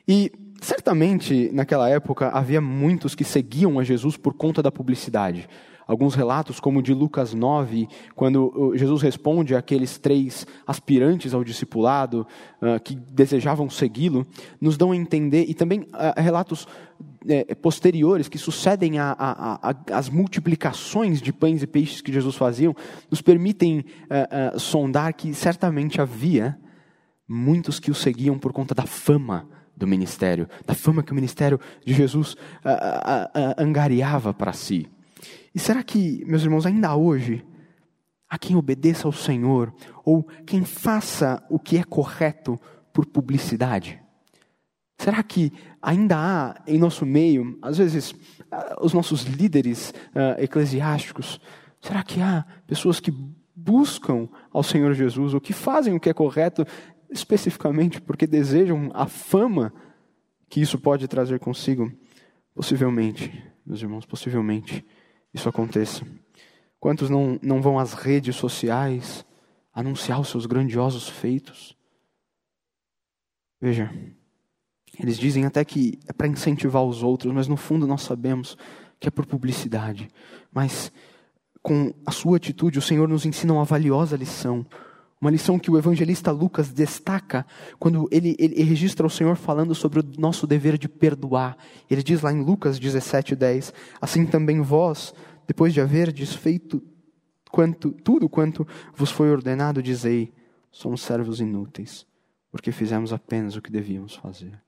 E 0.06 0.32
certamente 0.60 1.50
naquela 1.52 1.88
época 1.88 2.28
havia 2.28 2.60
muitos 2.60 3.14
que 3.14 3.24
seguiam 3.24 3.78
a 3.78 3.84
Jesus 3.84 4.16
por 4.16 4.34
conta 4.34 4.62
da 4.62 4.70
publicidade 4.70 5.48
alguns 5.86 6.14
relatos, 6.14 6.60
como 6.60 6.78
o 6.78 6.82
de 6.82 6.94
Lucas 6.94 7.34
9, 7.34 7.88
quando 8.14 8.72
Jesus 8.74 9.02
responde 9.02 9.54
àqueles 9.54 9.98
três 9.98 10.46
aspirantes 10.66 11.34
ao 11.34 11.44
discipulado 11.44 12.26
uh, 12.60 12.80
que 12.82 12.94
desejavam 12.94 13.68
segui-lo, 13.68 14.26
nos 14.60 14.76
dão 14.76 14.92
a 14.92 14.96
entender, 14.96 15.44
e 15.48 15.54
também 15.54 15.80
uh, 15.80 15.86
relatos 16.16 16.64
uh, 16.64 17.56
posteriores 17.60 18.28
que 18.28 18.38
sucedem 18.38 18.94
às 18.98 20.08
multiplicações 20.08 21.20
de 21.20 21.32
pães 21.32 21.62
e 21.62 21.66
peixes 21.66 22.00
que 22.00 22.12
Jesus 22.12 22.36
fazia, 22.36 22.74
nos 23.10 23.20
permitem 23.20 23.84
ah, 24.10 24.58
sondar 24.58 25.14
que 25.14 25.34
certamente 25.34 26.00
havia 26.00 26.58
muitos 27.28 27.78
que 27.78 27.90
o 27.90 27.94
seguiam 27.94 28.38
por 28.38 28.52
conta 28.52 28.74
da 28.74 28.86
fama 28.86 29.48
do 29.76 29.86
ministério, 29.86 30.48
da 30.66 30.74
fama 30.74 31.02
que 31.02 31.12
o 31.12 31.14
ministério 31.14 31.58
de 31.84 31.94
Jesus 31.94 32.36
angariava 33.56 34.32
para 34.34 34.52
si. 34.52 34.88
E 35.54 35.58
será 35.58 35.82
que, 35.82 36.24
meus 36.24 36.42
irmãos, 36.42 36.66
ainda 36.66 36.94
hoje, 36.96 37.44
há 38.28 38.38
quem 38.38 38.56
obedeça 38.56 39.06
ao 39.06 39.12
Senhor, 39.12 39.72
ou 40.04 40.24
quem 40.46 40.64
faça 40.64 41.44
o 41.50 41.58
que 41.58 41.76
é 41.76 41.84
correto 41.84 42.58
por 42.92 43.04
publicidade? 43.04 44.00
Será 44.98 45.22
que 45.22 45.52
ainda 45.82 46.16
há 46.16 46.62
em 46.66 46.78
nosso 46.78 47.04
meio, 47.04 47.58
às 47.60 47.78
vezes, 47.78 48.14
ah, 48.50 48.78
os 48.80 48.92
nossos 48.92 49.24
líderes 49.24 49.90
uh, 49.90 50.40
eclesiásticos, 50.40 51.40
será 51.80 52.02
que 52.04 52.20
há 52.20 52.46
pessoas 52.66 53.00
que 53.00 53.12
buscam 53.54 54.28
ao 54.52 54.62
Senhor 54.62 54.94
Jesus 54.94 55.34
ou 55.34 55.40
que 55.40 55.52
fazem 55.52 55.94
o 55.94 56.00
que 56.00 56.08
é 56.08 56.14
correto 56.14 56.64
especificamente 57.10 58.00
porque 58.00 58.26
desejam 58.26 58.90
a 58.94 59.06
fama 59.06 59.72
que 60.48 60.60
isso 60.60 60.78
pode 60.78 61.08
trazer 61.08 61.40
consigo? 61.40 61.92
Possivelmente, 62.54 63.44
meus 63.66 63.82
irmãos, 63.82 64.06
possivelmente 64.06 64.84
isso 65.32 65.48
aconteça. 65.48 66.06
Quantos 66.78 67.08
não, 67.08 67.38
não 67.42 67.62
vão 67.62 67.78
às 67.78 67.92
redes 67.92 68.36
sociais 68.36 69.24
anunciar 69.72 70.20
os 70.20 70.28
seus 70.28 70.46
grandiosos 70.46 71.08
feitos? 71.08 71.76
Veja, 73.60 73.90
eles 74.98 75.16
dizem 75.16 75.46
até 75.46 75.64
que 75.64 75.98
é 76.08 76.12
para 76.12 76.26
incentivar 76.26 76.82
os 76.82 77.02
outros, 77.02 77.32
mas 77.32 77.48
no 77.48 77.56
fundo 77.56 77.86
nós 77.86 78.02
sabemos 78.02 78.56
que 78.98 79.08
é 79.08 79.10
por 79.10 79.24
publicidade. 79.24 80.08
Mas 80.52 80.92
com 81.62 81.94
a 82.04 82.10
sua 82.10 82.36
atitude, 82.36 82.78
o 82.78 82.82
Senhor 82.82 83.08
nos 83.08 83.24
ensina 83.24 83.52
uma 83.52 83.64
valiosa 83.64 84.16
lição. 84.16 84.66
Uma 85.22 85.30
lição 85.30 85.56
que 85.56 85.70
o 85.70 85.78
evangelista 85.78 86.32
Lucas 86.32 86.72
destaca 86.72 87.46
quando 87.78 88.08
ele, 88.10 88.34
ele, 88.40 88.60
registra 88.64 89.06
o 89.06 89.10
Senhor 89.10 89.36
falando 89.36 89.72
sobre 89.72 90.00
o 90.00 90.04
nosso 90.18 90.48
dever 90.48 90.76
de 90.76 90.88
perdoar. 90.88 91.56
Ele 91.88 92.02
diz 92.02 92.22
lá 92.22 92.32
em 92.32 92.42
Lucas 92.42 92.76
17:10, 92.76 93.72
assim 94.00 94.26
também 94.26 94.60
vós, 94.60 95.14
depois 95.46 95.72
de 95.72 95.80
haver 95.80 96.10
desfeito 96.10 96.82
quanto, 97.52 97.92
tudo 97.92 98.28
quanto 98.28 98.66
vos 98.96 99.12
foi 99.12 99.30
ordenado, 99.30 99.80
dizei: 99.80 100.32
somos 100.72 101.02
servos 101.02 101.38
inúteis, 101.38 102.04
porque 102.50 102.72
fizemos 102.72 103.12
apenas 103.12 103.54
o 103.54 103.62
que 103.62 103.70
devíamos 103.70 104.16
fazer. 104.16 104.60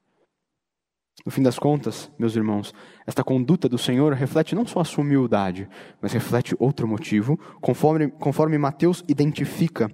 No 1.27 1.33
fim 1.33 1.43
das 1.43 1.59
contas, 1.59 2.13
meus 2.17 2.37
irmãos, 2.37 2.73
esta 3.05 3.25
conduta 3.25 3.69
do 3.69 3.77
Senhor 3.77 4.13
reflete 4.13 4.55
não 4.55 4.65
só 4.65 4.79
a 4.79 4.85
sua 4.85 5.03
humildade, 5.03 5.69
mas 6.01 6.13
reflete 6.13 6.55
outro 6.61 6.87
motivo, 6.87 7.37
conforme, 7.61 8.09
conforme 8.09 8.57
Mateus 8.57 9.03
identifica 9.09 9.91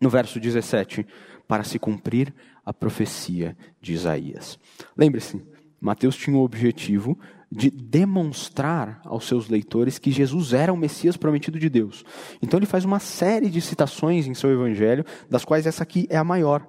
no 0.00 0.08
verso 0.08 0.38
17, 0.38 1.06
para 1.46 1.64
se 1.64 1.78
cumprir 1.78 2.34
a 2.64 2.72
profecia 2.72 3.56
de 3.80 3.94
Isaías. 3.94 4.58
Lembre-se, 4.96 5.42
Mateus 5.80 6.16
tinha 6.16 6.36
o 6.36 6.42
objetivo 6.42 7.18
de 7.50 7.70
demonstrar 7.70 9.00
aos 9.04 9.26
seus 9.26 9.48
leitores 9.48 9.98
que 9.98 10.10
Jesus 10.10 10.52
era 10.52 10.72
o 10.72 10.76
Messias 10.76 11.16
prometido 11.16 11.58
de 11.58 11.70
Deus. 11.70 12.04
Então 12.42 12.58
ele 12.58 12.66
faz 12.66 12.84
uma 12.84 12.98
série 12.98 13.48
de 13.48 13.60
citações 13.60 14.26
em 14.26 14.34
seu 14.34 14.50
evangelho, 14.50 15.04
das 15.30 15.44
quais 15.44 15.66
essa 15.66 15.82
aqui 15.82 16.06
é 16.10 16.16
a 16.18 16.24
maior. 16.24 16.66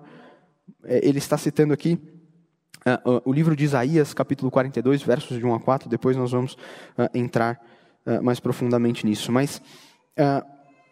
É, 0.85 1.05
ele 1.05 1.17
está 1.17 1.37
citando 1.37 1.73
aqui 1.73 1.99
uh, 2.85 3.21
o 3.25 3.33
livro 3.33 3.55
de 3.55 3.65
Isaías, 3.65 4.13
capítulo 4.13 4.49
42, 4.49 5.01
versos 5.01 5.37
de 5.37 5.45
1 5.45 5.53
a 5.53 5.59
4, 5.59 5.89
depois 5.89 6.15
nós 6.15 6.31
vamos 6.31 6.53
uh, 6.53 7.09
entrar 7.13 7.59
mais 8.23 8.39
profundamente 8.39 9.05
nisso. 9.05 9.31
Mas, 9.31 9.61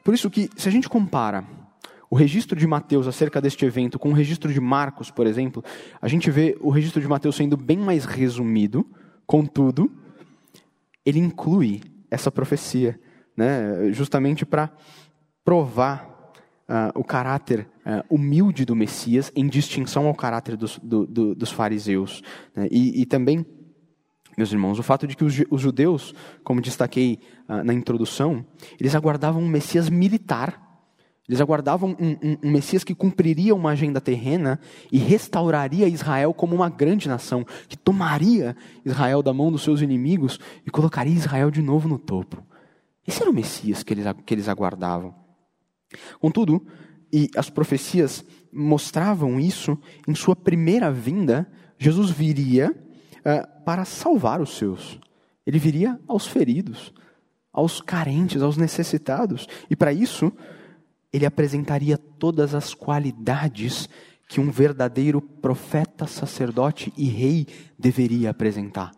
por 0.03 0.13
isso 0.13 0.29
que, 0.29 0.51
se 0.55 0.69
a 0.69 0.71
gente 0.71 0.87
compara 0.87 1.43
o 2.09 2.15
registro 2.15 2.57
de 2.57 2.65
Mateus 2.65 3.07
acerca 3.07 3.41
deste 3.41 3.65
evento 3.65 3.99
com 3.99 4.09
o 4.09 4.13
registro 4.13 4.51
de 4.51 4.59
Marcos, 4.59 5.11
por 5.11 5.27
exemplo, 5.27 5.63
a 6.01 6.07
gente 6.07 6.31
vê 6.31 6.57
o 6.61 6.69
registro 6.69 7.01
de 7.01 7.07
Mateus 7.07 7.35
sendo 7.35 7.57
bem 7.57 7.77
mais 7.77 8.05
resumido, 8.05 8.85
contudo, 9.25 9.91
ele 11.05 11.19
inclui 11.19 11.81
essa 12.09 12.31
profecia, 12.31 12.99
né, 13.35 13.91
justamente 13.91 14.45
para 14.45 14.71
provar 15.43 16.17
uh, 16.67 16.99
o 16.99 17.03
caráter 17.03 17.67
uh, 17.85 18.03
humilde 18.13 18.65
do 18.65 18.75
Messias 18.75 19.31
em 19.35 19.47
distinção 19.47 20.07
ao 20.07 20.13
caráter 20.13 20.55
dos, 20.57 20.79
do, 20.79 21.05
do, 21.05 21.35
dos 21.35 21.51
fariseus. 21.51 22.21
Né? 22.55 22.67
E, 22.69 23.01
e, 23.01 23.05
também, 23.05 23.45
meus 24.37 24.51
irmãos, 24.51 24.79
o 24.79 24.83
fato 24.83 25.07
de 25.07 25.15
que 25.15 25.23
os, 25.23 25.61
judeus, 25.61 26.13
como 26.43 26.61
destaquei 26.61 27.19
uh, 27.47 27.63
na 27.63 27.73
introdução, 27.73 28.45
eles 28.79 28.95
aguardavam 28.95 29.41
um 29.41 29.47
Messias 29.47 29.89
militar. 29.89 30.66
Eles 31.27 31.41
aguardavam 31.41 31.95
um, 31.99 32.11
um, 32.11 32.37
um, 32.43 32.51
Messias 32.51 32.83
que 32.85 32.95
cumpriria 32.95 33.53
uma 33.53 33.71
agenda 33.71 33.99
terrena 33.99 34.59
e 34.89 34.97
restauraria 34.97 35.87
Israel 35.87 36.33
como 36.33 36.55
uma 36.55 36.69
grande 36.69 37.09
nação, 37.09 37.45
que 37.67 37.77
tomaria 37.77 38.55
Israel 38.85 39.21
da 39.21 39.33
mão 39.33 39.51
dos 39.51 39.61
seus 39.61 39.81
inimigos 39.81 40.39
e 40.65 40.71
colocaria 40.71 41.13
Israel 41.13 41.51
de 41.51 41.61
novo 41.61 41.89
no 41.89 41.99
topo. 41.99 42.41
Esse 43.05 43.21
era 43.21 43.29
o 43.29 43.33
Messias 43.33 43.83
que 43.83 43.93
eles, 43.93 44.05
que 44.25 44.33
eles 44.33 44.47
aguardavam. 44.47 45.13
Contudo, 46.19 46.65
e 47.11 47.29
as 47.35 47.49
profecias 47.49 48.23
mostravam 48.51 49.39
isso, 49.39 49.77
em 50.07 50.15
sua 50.15 50.35
primeira 50.35 50.91
vinda, 50.91 51.49
Jesus 51.77 52.09
viria 52.09 52.71
uh, 52.71 53.63
para 53.63 53.83
salvar 53.85 54.41
os 54.41 54.57
seus. 54.57 54.99
Ele 55.45 55.59
viria 55.59 55.99
aos 56.07 56.25
feridos, 56.25 56.93
aos 57.51 57.81
carentes, 57.81 58.41
aos 58.41 58.57
necessitados. 58.57 59.47
E 59.69 59.75
para 59.75 59.93
isso, 59.93 60.31
ele 61.17 61.25
apresentaria 61.25 61.97
todas 61.97 62.55
as 62.55 62.73
qualidades 62.73 63.89
que 64.27 64.39
um 64.39 64.51
verdadeiro 64.51 65.21
profeta, 65.21 66.05
sacerdote 66.05 66.93
e 66.97 67.05
rei 67.07 67.47
deveria 67.77 68.29
apresentar. 68.29 68.91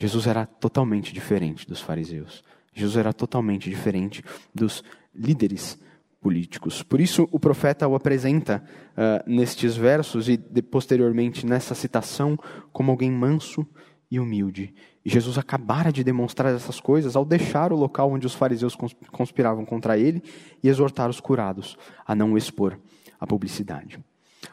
Jesus 0.00 0.26
era 0.26 0.46
totalmente 0.46 1.12
diferente 1.12 1.66
dos 1.66 1.80
fariseus. 1.80 2.42
Jesus 2.72 2.96
era 2.96 3.12
totalmente 3.12 3.68
diferente 3.68 4.24
dos 4.54 4.82
líderes 5.14 5.78
políticos. 6.20 6.82
Por 6.82 7.00
isso, 7.00 7.28
o 7.30 7.38
profeta 7.38 7.86
o 7.86 7.94
apresenta 7.94 8.64
uh, 8.92 9.30
nestes 9.30 9.76
versos 9.76 10.28
e 10.28 10.36
de, 10.36 10.62
posteriormente 10.62 11.44
nessa 11.44 11.74
citação 11.74 12.38
como 12.72 12.90
alguém 12.90 13.10
manso 13.10 13.66
e 14.10 14.18
humilde. 14.18 14.74
E 15.04 15.10
Jesus 15.10 15.36
acabara 15.36 15.92
de 15.92 16.04
demonstrar 16.04 16.54
essas 16.54 16.80
coisas 16.80 17.16
ao 17.16 17.24
deixar 17.24 17.72
o 17.72 17.76
local 17.76 18.12
onde 18.12 18.26
os 18.26 18.34
fariseus 18.34 18.76
conspiravam 19.10 19.64
contra 19.64 19.98
ele 19.98 20.22
e 20.62 20.68
exortar 20.68 21.10
os 21.10 21.20
curados 21.20 21.76
a 22.06 22.14
não 22.14 22.36
expor 22.36 22.78
a 23.18 23.26
publicidade. 23.26 23.98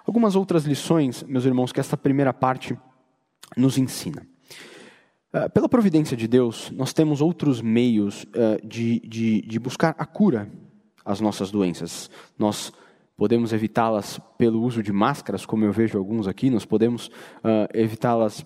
Algumas 0.05 0.35
outras 0.35 0.65
lições, 0.65 1.23
meus 1.23 1.45
irmãos, 1.45 1.71
que 1.71 1.79
esta 1.79 1.97
primeira 1.97 2.33
parte 2.33 2.77
nos 3.55 3.77
ensina. 3.77 4.25
Uh, 5.31 5.49
pela 5.51 5.69
providência 5.69 6.17
de 6.17 6.27
Deus, 6.27 6.71
nós 6.71 6.91
temos 6.93 7.21
outros 7.21 7.61
meios 7.61 8.23
uh, 8.23 8.67
de, 8.67 8.99
de, 9.01 9.41
de 9.41 9.59
buscar 9.59 9.95
a 9.97 10.05
cura 10.05 10.51
às 11.05 11.21
nossas 11.21 11.51
doenças. 11.51 12.09
Nós 12.37 12.73
podemos 13.15 13.53
evitá-las 13.53 14.19
pelo 14.37 14.61
uso 14.63 14.81
de 14.81 14.91
máscaras, 14.91 15.45
como 15.45 15.65
eu 15.65 15.71
vejo 15.71 15.97
alguns 15.97 16.27
aqui, 16.27 16.49
nós 16.49 16.65
podemos 16.65 17.07
uh, 17.07 17.67
evitá-las 17.73 18.45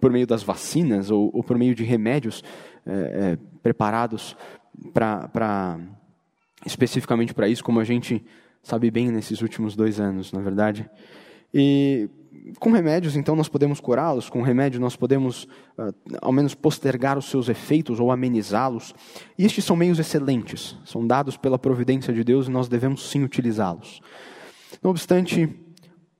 por 0.00 0.10
meio 0.10 0.26
das 0.26 0.42
vacinas 0.42 1.10
ou, 1.10 1.30
ou 1.32 1.42
por 1.42 1.56
meio 1.56 1.74
de 1.74 1.84
remédios 1.84 2.42
eh, 2.86 3.36
eh, 3.36 3.38
preparados 3.62 4.36
para 4.92 5.78
especificamente 6.66 7.34
para 7.34 7.48
isso, 7.48 7.62
como 7.62 7.80
a 7.80 7.84
gente 7.84 8.24
sabe 8.62 8.90
bem 8.90 9.10
nesses 9.10 9.40
últimos 9.40 9.76
dois 9.76 10.00
anos, 10.00 10.32
na 10.32 10.40
é 10.40 10.42
verdade. 10.42 10.90
E 11.54 12.10
com 12.58 12.70
remédios, 12.70 13.16
então, 13.16 13.36
nós 13.36 13.48
podemos 13.48 13.80
curá-los, 13.80 14.28
com 14.28 14.42
remédio, 14.42 14.80
nós 14.80 14.96
podemos, 14.96 15.44
uh, 15.76 15.94
ao 16.20 16.32
menos, 16.32 16.54
postergar 16.54 17.18
os 17.18 17.26
seus 17.26 17.48
efeitos 17.48 18.00
ou 18.00 18.10
amenizá-los. 18.10 18.94
E 19.38 19.44
estes 19.44 19.64
são 19.64 19.76
meios 19.76 19.98
excelentes, 19.98 20.76
são 20.84 21.06
dados 21.06 21.36
pela 21.36 21.58
providência 21.58 22.12
de 22.12 22.24
Deus 22.24 22.48
e 22.48 22.50
nós 22.50 22.68
devemos 22.68 23.08
sim 23.10 23.22
utilizá-los. 23.22 24.00
Não 24.82 24.90
obstante, 24.90 25.48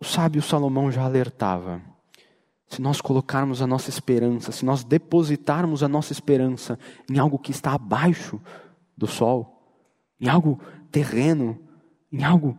o 0.00 0.04
sábio 0.04 0.42
Salomão 0.42 0.90
já 0.90 1.02
alertava: 1.02 1.80
se 2.68 2.82
nós 2.82 3.00
colocarmos 3.00 3.62
a 3.62 3.66
nossa 3.66 3.88
esperança, 3.88 4.52
se 4.52 4.64
nós 4.64 4.84
depositarmos 4.84 5.82
a 5.82 5.88
nossa 5.88 6.12
esperança 6.12 6.78
em 7.10 7.18
algo 7.18 7.38
que 7.38 7.50
está 7.50 7.72
abaixo 7.72 8.40
do 8.96 9.06
sol, 9.06 9.62
em 10.20 10.28
algo 10.28 10.60
terreno, 10.90 11.58
em 12.12 12.24
algo 12.24 12.58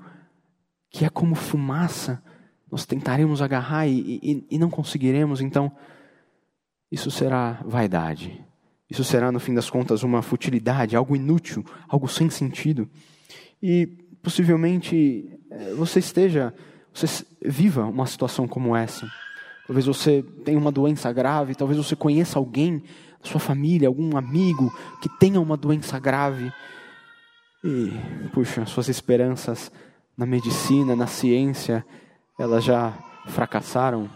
que 0.90 1.06
é 1.06 1.10
como 1.10 1.36
fumaça, 1.36 2.24
nós 2.72 2.86
tentaremos 2.86 3.42
agarrar 3.42 3.88
e, 3.88 4.20
e, 4.24 4.48
e 4.52 4.58
não 4.58 4.70
conseguiremos, 4.70 5.42
então 5.42 5.72
isso 6.92 7.12
será 7.12 7.62
vaidade. 7.66 8.44
Isso 8.90 9.04
será, 9.04 9.32
no 9.32 9.40
fim 9.40 9.54
das 9.54 9.70
contas, 9.70 10.02
uma 10.02 10.24
futilidade, 10.24 10.96
algo 10.96 11.16
inútil, 11.16 11.64
algo 11.88 12.08
sem 12.08 12.30
sentido. 12.30 12.90
E 13.62 13.86
possivelmente 14.24 15.30
eh, 15.52 15.74
você 15.76 16.00
esteja, 16.00 16.54
você 16.92 17.24
viva 17.40 17.86
uma 17.86 18.08
situação 18.08 18.48
como 18.48 18.76
essa. 18.76 19.08
Talvez 19.70 19.86
você 19.86 20.24
tenha 20.44 20.58
uma 20.58 20.72
doença 20.72 21.14
grave, 21.14 21.54
talvez 21.54 21.78
você 21.78 21.96
conheça 21.96 22.40
alguém 22.40 22.80
da 23.22 23.30
sua 23.30 23.40
família, 23.40 23.88
algum 23.88 24.18
amigo 24.18 24.76
que 25.00 25.08
tenha 25.20 25.40
uma 25.40 25.56
doença 25.56 26.00
grave. 26.00 26.52
E, 27.64 27.92
puxa, 28.34 28.66
suas 28.66 28.90
esperanças 28.90 29.72
na 30.18 30.26
medicina, 30.26 30.96
na 30.96 31.06
ciência, 31.06 31.86
elas 32.40 32.64
já 32.64 32.98
fracassaram, 33.28 34.10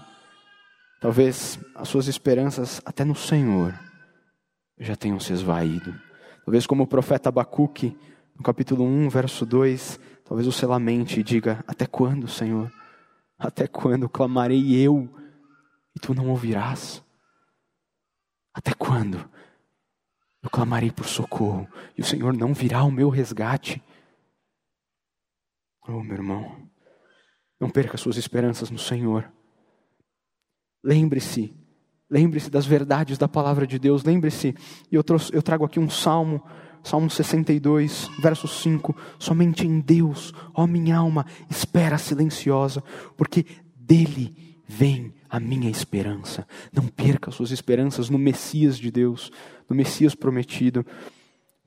talvez 1.00 1.60
as 1.76 1.88
suas 1.88 2.08
esperanças 2.08 2.82
até 2.84 3.06
no 3.06 3.14
Senhor 3.14 3.80
já 4.80 4.96
tenham 4.96 5.20
se 5.20 5.34
esvaído. 5.34 5.94
Talvez 6.44 6.66
como 6.66 6.82
o 6.82 6.88
profeta 6.88 7.30
Abacuque, 7.30 7.96
no 8.36 8.42
capítulo 8.42 8.84
1, 8.86 9.08
verso 9.08 9.46
2, 9.46 10.00
talvez 10.26 10.48
você 10.48 10.66
lamente 10.66 11.20
e 11.20 11.24
diga: 11.24 11.64
Até 11.68 11.86
quando, 11.86 12.28
Senhor? 12.28 12.72
Até 13.38 13.68
quando 13.68 14.10
clamarei 14.10 14.74
eu 14.76 15.08
e 15.96 16.00
tu 16.00 16.14
não 16.14 16.30
ouvirás? 16.30 17.04
Até 18.54 18.74
quando 18.74 19.30
eu 20.42 20.50
clamarei 20.50 20.92
por 20.92 21.06
socorro 21.06 21.68
e 21.98 22.02
o 22.02 22.06
Senhor 22.06 22.34
não 22.34 22.54
virá 22.54 22.80
ao 22.80 22.92
meu 22.92 23.10
resgate? 23.10 23.82
Oh, 25.88 26.02
meu 26.04 26.14
irmão, 26.14 26.70
não 27.60 27.70
perca 27.70 27.98
suas 27.98 28.18
esperanças 28.18 28.70
no 28.70 28.80
Senhor. 28.80 29.32
Lembre-se, 30.84 31.56
lembre-se 32.10 32.50
das 32.50 32.66
verdades 32.66 33.18
da 33.18 33.28
palavra 33.28 33.66
de 33.66 33.80
Deus. 33.80 34.04
Lembre-se, 34.04 34.56
e 34.92 34.96
eu, 34.96 35.04
eu 35.32 35.42
trago 35.42 35.66
aqui 35.66 35.80
um 35.80 35.90
salmo 35.90 36.44
Salmo 36.84 37.10
62, 37.10 38.10
verso 38.20 38.48
5: 38.48 38.96
Somente 39.18 39.66
em 39.66 39.80
Deus, 39.80 40.34
ó 40.54 40.68
minha 40.68 40.98
alma, 40.98 41.26
espera 41.50 41.98
silenciosa, 41.98 42.84
porque 43.16 43.46
dele 43.76 44.60
vem 44.68 45.14
a 45.34 45.40
minha 45.40 45.68
esperança. 45.68 46.48
Não 46.72 46.88
perca 46.88 47.32
suas 47.32 47.50
esperanças 47.50 48.08
no 48.08 48.20
Messias 48.20 48.78
de 48.78 48.92
Deus, 48.92 49.32
no 49.68 49.76
Messias 49.76 50.14
prometido. 50.14 50.86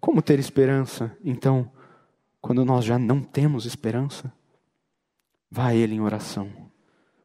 Como 0.00 0.22
ter 0.22 0.38
esperança, 0.38 1.16
então, 1.24 1.68
quando 2.40 2.64
nós 2.64 2.84
já 2.84 2.96
não 2.96 3.20
temos 3.20 3.66
esperança? 3.66 4.32
Vá 5.50 5.66
a 5.66 5.74
Ele 5.74 5.96
em 5.96 6.00
oração, 6.00 6.48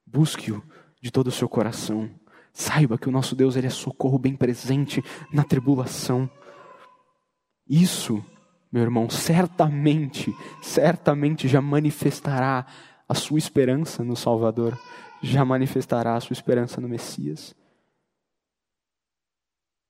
busque-o 0.03 0.63
de 0.99 1.11
todo 1.11 1.27
o 1.27 1.31
seu 1.31 1.47
coração. 1.47 2.09
Saiba 2.51 2.97
que 2.97 3.07
o 3.07 3.11
nosso 3.11 3.35
Deus 3.35 3.55
ele 3.55 3.67
é 3.67 3.69
socorro 3.69 4.17
bem 4.17 4.35
presente 4.35 5.03
na 5.31 5.43
tribulação. 5.43 6.27
Isso, 7.69 8.25
meu 8.71 8.81
irmão, 8.81 9.11
certamente, 9.11 10.35
certamente 10.59 11.47
já 11.47 11.61
manifestará 11.61 12.65
a 13.07 13.13
sua 13.13 13.37
esperança 13.37 14.03
no 14.03 14.15
Salvador, 14.15 14.75
já 15.21 15.45
manifestará 15.45 16.15
a 16.15 16.19
sua 16.19 16.33
esperança 16.33 16.81
no 16.81 16.89
Messias. 16.89 17.55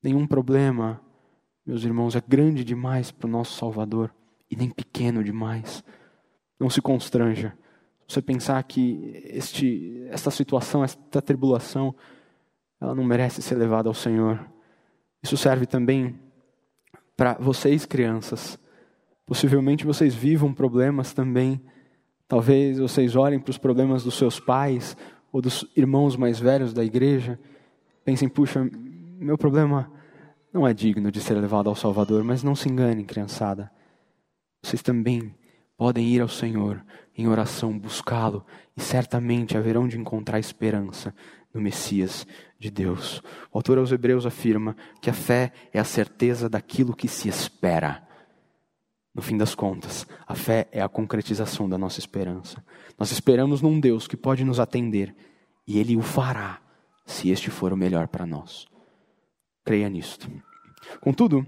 Nenhum 0.04 0.28
problema, 0.28 1.02
meus 1.66 1.84
irmãos, 1.84 2.16
é 2.16 2.22
grande 2.26 2.64
demais 2.64 3.12
para 3.12 3.28
o 3.28 3.32
nosso 3.32 3.58
Salvador 3.58 4.14
e 4.50 4.56
nem 4.56 4.70
pequeno 4.70 5.24
demais. 5.24 5.84
Não 6.60 6.70
se 6.70 6.82
constranja. 6.82 7.58
Você 8.08 8.22
pensar 8.22 8.62
que 8.64 9.22
este, 9.26 10.06
esta 10.10 10.30
situação, 10.30 10.84
esta 10.84 11.22
tribulação, 11.22 11.96
ela 12.80 12.94
não 12.94 13.04
merece 13.04 13.42
ser 13.42 13.56
levada 13.56 13.88
ao 13.88 13.94
Senhor. 13.94 14.46
Isso 15.24 15.38
serve 15.38 15.66
também 15.66 16.20
para 17.16 17.36
vocês, 17.36 17.86
crianças. 17.86 18.60
Possivelmente 19.26 19.86
vocês 19.86 20.14
vivam 20.14 20.54
problemas 20.54 21.14
também. 21.14 21.62
Talvez 22.28 22.80
vocês 22.80 23.16
olhem 23.16 23.40
para 23.40 23.52
os 23.52 23.58
problemas 23.58 24.04
dos 24.04 24.16
seus 24.16 24.40
pais 24.40 24.98
ou 25.32 25.42
dos 25.42 25.66
irmãos 25.76 26.16
mais 26.16 26.40
velhos 26.40 26.74
da 26.74 26.84
igreja. 26.84 27.40
Pensem, 28.04 28.28
puxa, 28.28 28.70
meu 29.20 29.38
problema 29.38 29.92
não 30.54 30.68
é 30.68 30.74
digno 30.74 31.12
de 31.12 31.22
ser 31.22 31.36
levado 31.36 31.70
ao 31.70 31.76
Salvador, 31.76 32.24
mas 32.24 32.44
não 32.44 32.56
se 32.56 32.70
enganem, 32.70 33.06
criançada. 33.06 33.72
Vocês 34.62 34.82
também 34.82 35.34
podem 35.78 36.08
ir 36.08 36.22
ao 36.22 36.28
Senhor 36.28 36.84
em 37.18 37.28
oração, 37.28 37.78
buscá-lo, 37.78 38.46
e 38.76 38.82
certamente 38.82 39.58
haverão 39.58 39.88
de 39.88 39.98
encontrar 39.98 40.40
esperança 40.40 41.14
no 41.54 41.62
Messias 41.62 42.26
de 42.60 42.70
Deus. 42.70 43.22
O 43.52 43.58
autor 43.58 43.78
aos 43.78 43.92
Hebreus 43.92 44.26
afirma 44.26 44.76
que 45.02 45.10
a 45.10 45.14
fé 45.14 45.52
é 45.74 45.80
a 45.80 45.84
certeza 45.84 46.50
daquilo 46.50 46.96
que 46.96 47.08
se 47.08 47.28
espera. 47.28 48.08
No 49.14 49.22
fim 49.22 49.38
das 49.38 49.54
contas, 49.54 50.08
a 50.26 50.36
fé 50.36 50.68
é 50.72 50.82
a 50.82 50.88
concretização 50.88 51.68
da 51.68 51.78
nossa 51.78 52.00
esperança. 52.00 52.64
Nós 52.98 53.12
esperamos 53.12 53.62
num 53.62 53.80
Deus 53.80 54.08
que 54.08 54.16
pode 54.16 54.44
nos 54.44 54.60
atender 54.60 55.14
e 55.68 55.80
Ele 55.80 55.98
o 55.98 56.02
fará, 56.02 56.62
se 57.06 57.30
este 57.30 57.50
for 57.50 57.74
o 57.74 57.78
melhor 57.78 58.08
para 58.08 58.26
nós. 58.26 58.68
Creia 59.66 59.90
nisto. 59.90 60.32
Contudo, 61.02 61.46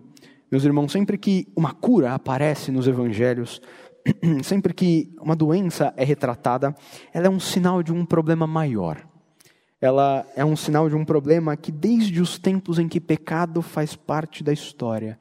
meus 0.51 0.65
irmãos, 0.65 0.91
sempre 0.91 1.17
que 1.17 1.48
uma 1.55 1.73
cura 1.73 2.13
aparece 2.13 2.71
nos 2.71 2.88
evangelhos, 2.88 3.62
sempre 4.43 4.73
que 4.73 5.15
uma 5.21 5.36
doença 5.36 5.93
é 5.95 6.04
retratada, 6.04 6.76
ela 7.13 7.28
é 7.28 7.30
um 7.30 7.39
sinal 7.39 7.82
de 7.82 7.93
um 7.93 8.06
problema 8.06 8.45
maior 8.45 9.08
ela 9.84 10.26
é 10.34 10.45
um 10.45 10.56
sinal 10.56 10.88
de 10.88 10.95
um 10.95 11.04
problema 11.04 11.58
que 11.58 11.69
desde 11.69 12.21
os 12.21 12.39
tempos 12.39 12.80
em 12.80 12.88
que 12.88 13.02
pecado 13.02 13.62
faz 13.62 13.97
parte 13.97 14.41
da 14.41 14.54
história, 14.54 15.19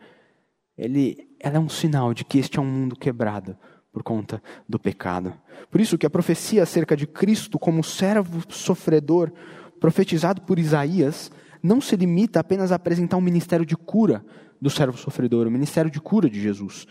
ele, 0.79 1.32
ela 1.43 1.57
é 1.57 1.61
um 1.61 1.69
sinal 1.69 2.15
de 2.15 2.25
que 2.25 2.39
este 2.39 2.59
é 2.59 2.63
um 2.63 2.67
mundo 2.67 2.97
quebrado 2.97 3.57
por 3.93 4.03
conta 4.03 4.43
do 4.67 4.79
pecado. 4.79 5.35
Por 5.71 5.81
isso 5.81 5.99
que 5.99 6.07
a 6.07 6.11
profecia 6.11 6.63
acerca 6.63 6.97
de 6.97 7.07
Cristo 7.07 7.59
como 7.59 7.85
servo 7.85 8.43
sofredor, 8.49 9.31
profetizado 9.79 10.41
por 10.43 10.59
Isaías, 10.59 11.31
não 11.63 11.81
se 11.81 11.97
limita 11.97 12.41
apenas 12.41 12.73
a 12.73 12.77
apresentar 12.77 13.17
um 13.17 13.21
ministério 13.21 13.67
de 13.67 13.77
cura 13.77 14.25
do 14.61 14.71
servo 14.71 14.97
sofredor, 14.97 15.47
o 15.47 15.51
ministério 15.51 15.91
de 15.91 16.01
cura 16.01 16.31
de 16.31 16.41
Jesus. 16.41 16.87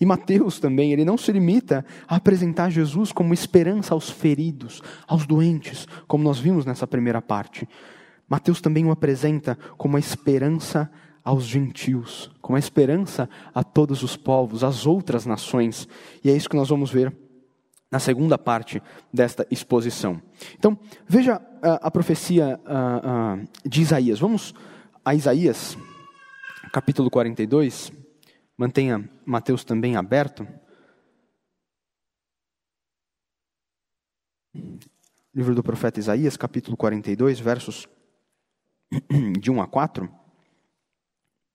E 0.00 0.06
Mateus 0.06 0.60
também, 0.60 0.92
ele 0.92 1.04
não 1.04 1.18
se 1.18 1.32
limita 1.32 1.84
a 2.06 2.16
apresentar 2.16 2.70
Jesus 2.70 3.10
como 3.10 3.34
esperança 3.34 3.94
aos 3.94 4.08
feridos, 4.08 4.80
aos 5.06 5.26
doentes, 5.26 5.86
como 6.06 6.22
nós 6.22 6.38
vimos 6.38 6.64
nessa 6.64 6.86
primeira 6.86 7.20
parte. 7.20 7.68
Mateus 8.28 8.60
também 8.60 8.84
o 8.84 8.90
apresenta 8.90 9.58
como 9.76 9.96
a 9.96 10.00
esperança 10.00 10.90
aos 11.26 11.42
gentios, 11.42 12.30
como 12.40 12.54
a 12.54 12.58
esperança 12.60 13.28
a 13.52 13.64
todos 13.64 14.04
os 14.04 14.16
povos, 14.16 14.62
às 14.62 14.86
outras 14.86 15.26
nações. 15.26 15.88
E 16.22 16.30
é 16.30 16.36
isso 16.36 16.48
que 16.48 16.54
nós 16.54 16.68
vamos 16.68 16.88
ver 16.88 17.12
na 17.90 17.98
segunda 17.98 18.38
parte 18.38 18.80
desta 19.12 19.44
exposição. 19.50 20.22
Então, 20.56 20.78
veja 21.04 21.42
a, 21.60 21.88
a 21.88 21.90
profecia 21.90 22.60
a, 22.64 23.32
a, 23.32 23.38
de 23.68 23.82
Isaías. 23.82 24.20
Vamos 24.20 24.54
a 25.04 25.16
Isaías, 25.16 25.76
capítulo 26.72 27.10
42. 27.10 27.90
Mantenha 28.56 29.10
Mateus 29.24 29.64
também 29.64 29.96
aberto. 29.96 30.46
Livro 35.34 35.56
do 35.56 35.62
profeta 35.62 35.98
Isaías, 35.98 36.36
capítulo 36.36 36.76
42, 36.76 37.40
versos 37.40 37.88
de 39.40 39.50
1 39.50 39.60
a 39.60 39.66
4. 39.66 40.25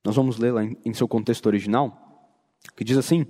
Nós 0.04 0.16
vamos 0.16 0.38
lê-la 0.38 0.64
em 0.64 0.94
seu 0.94 1.08
contexto 1.08 1.46
original, 1.46 2.30
que 2.76 2.84
diz 2.84 2.98
assim: 2.98 3.26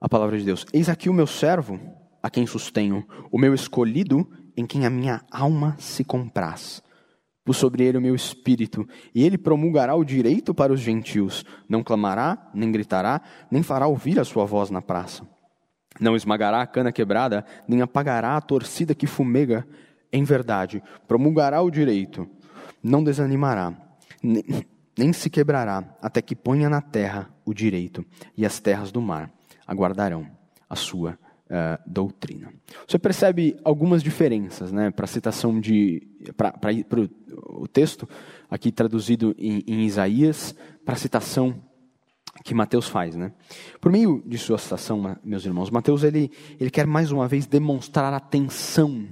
a 0.00 0.08
palavra 0.08 0.38
de 0.38 0.44
Deus: 0.44 0.66
Eis 0.72 0.88
aqui 0.88 1.08
o 1.08 1.14
meu 1.14 1.26
servo, 1.26 1.80
a 2.22 2.28
quem 2.30 2.46
sustenho, 2.46 3.06
o 3.30 3.38
meu 3.38 3.54
escolhido, 3.54 4.28
em 4.56 4.66
quem 4.66 4.84
a 4.84 4.90
minha 4.90 5.22
alma 5.30 5.76
se 5.78 6.04
compraz 6.04 6.82
Pus 7.44 7.56
sobre 7.56 7.84
ele 7.84 7.98
o 7.98 8.00
meu 8.00 8.14
espírito, 8.14 8.86
e 9.14 9.24
ele 9.24 9.38
promulgará 9.38 9.94
o 9.94 10.04
direito 10.04 10.54
para 10.54 10.72
os 10.72 10.80
gentios. 10.80 11.44
Não 11.68 11.82
clamará, 11.82 12.50
nem 12.54 12.70
gritará, 12.70 13.20
nem 13.50 13.62
fará 13.62 13.86
ouvir 13.86 14.20
a 14.20 14.24
sua 14.24 14.44
voz 14.44 14.70
na 14.70 14.82
praça. 14.82 15.26
Não 15.98 16.14
esmagará 16.14 16.60
a 16.60 16.66
cana 16.66 16.92
quebrada, 16.92 17.44
nem 17.66 17.80
apagará 17.80 18.36
a 18.36 18.40
torcida 18.40 18.94
que 18.94 19.06
fumega. 19.06 19.66
Em 20.12 20.22
verdade, 20.22 20.82
promulgará 21.08 21.62
o 21.62 21.70
direito. 21.70 22.28
Não 22.82 23.02
desanimará, 23.02 23.74
nem 25.00 25.14
se 25.14 25.30
quebrará, 25.30 25.96
até 26.02 26.20
que 26.20 26.36
ponha 26.36 26.68
na 26.68 26.82
terra 26.82 27.30
o 27.46 27.54
direito, 27.54 28.04
e 28.36 28.44
as 28.44 28.60
terras 28.60 28.92
do 28.92 29.00
mar 29.00 29.32
aguardarão 29.66 30.26
a 30.68 30.76
sua 30.76 31.12
uh, 31.46 31.82
doutrina. 31.86 32.52
Você 32.86 32.98
percebe 32.98 33.56
algumas 33.64 34.02
diferenças 34.02 34.70
né, 34.70 34.90
para 34.90 35.04
a 35.04 35.08
citação 35.08 35.58
de. 35.58 36.06
para 36.36 37.00
o 37.48 37.66
texto, 37.66 38.06
aqui 38.50 38.70
traduzido 38.70 39.34
em, 39.38 39.64
em 39.66 39.86
Isaías, 39.86 40.54
para 40.84 40.92
a 40.92 40.98
citação 40.98 41.62
que 42.44 42.52
Mateus 42.52 42.86
faz, 42.86 43.16
né? 43.16 43.32
Por 43.80 43.90
meio 43.90 44.22
de 44.26 44.36
sua 44.36 44.58
citação, 44.58 45.16
meus 45.24 45.46
irmãos, 45.46 45.70
Mateus 45.70 46.04
ele, 46.04 46.30
ele 46.58 46.70
quer 46.70 46.86
mais 46.86 47.10
uma 47.10 47.26
vez 47.26 47.46
demonstrar 47.46 48.12
a 48.12 48.20
tensão 48.20 49.08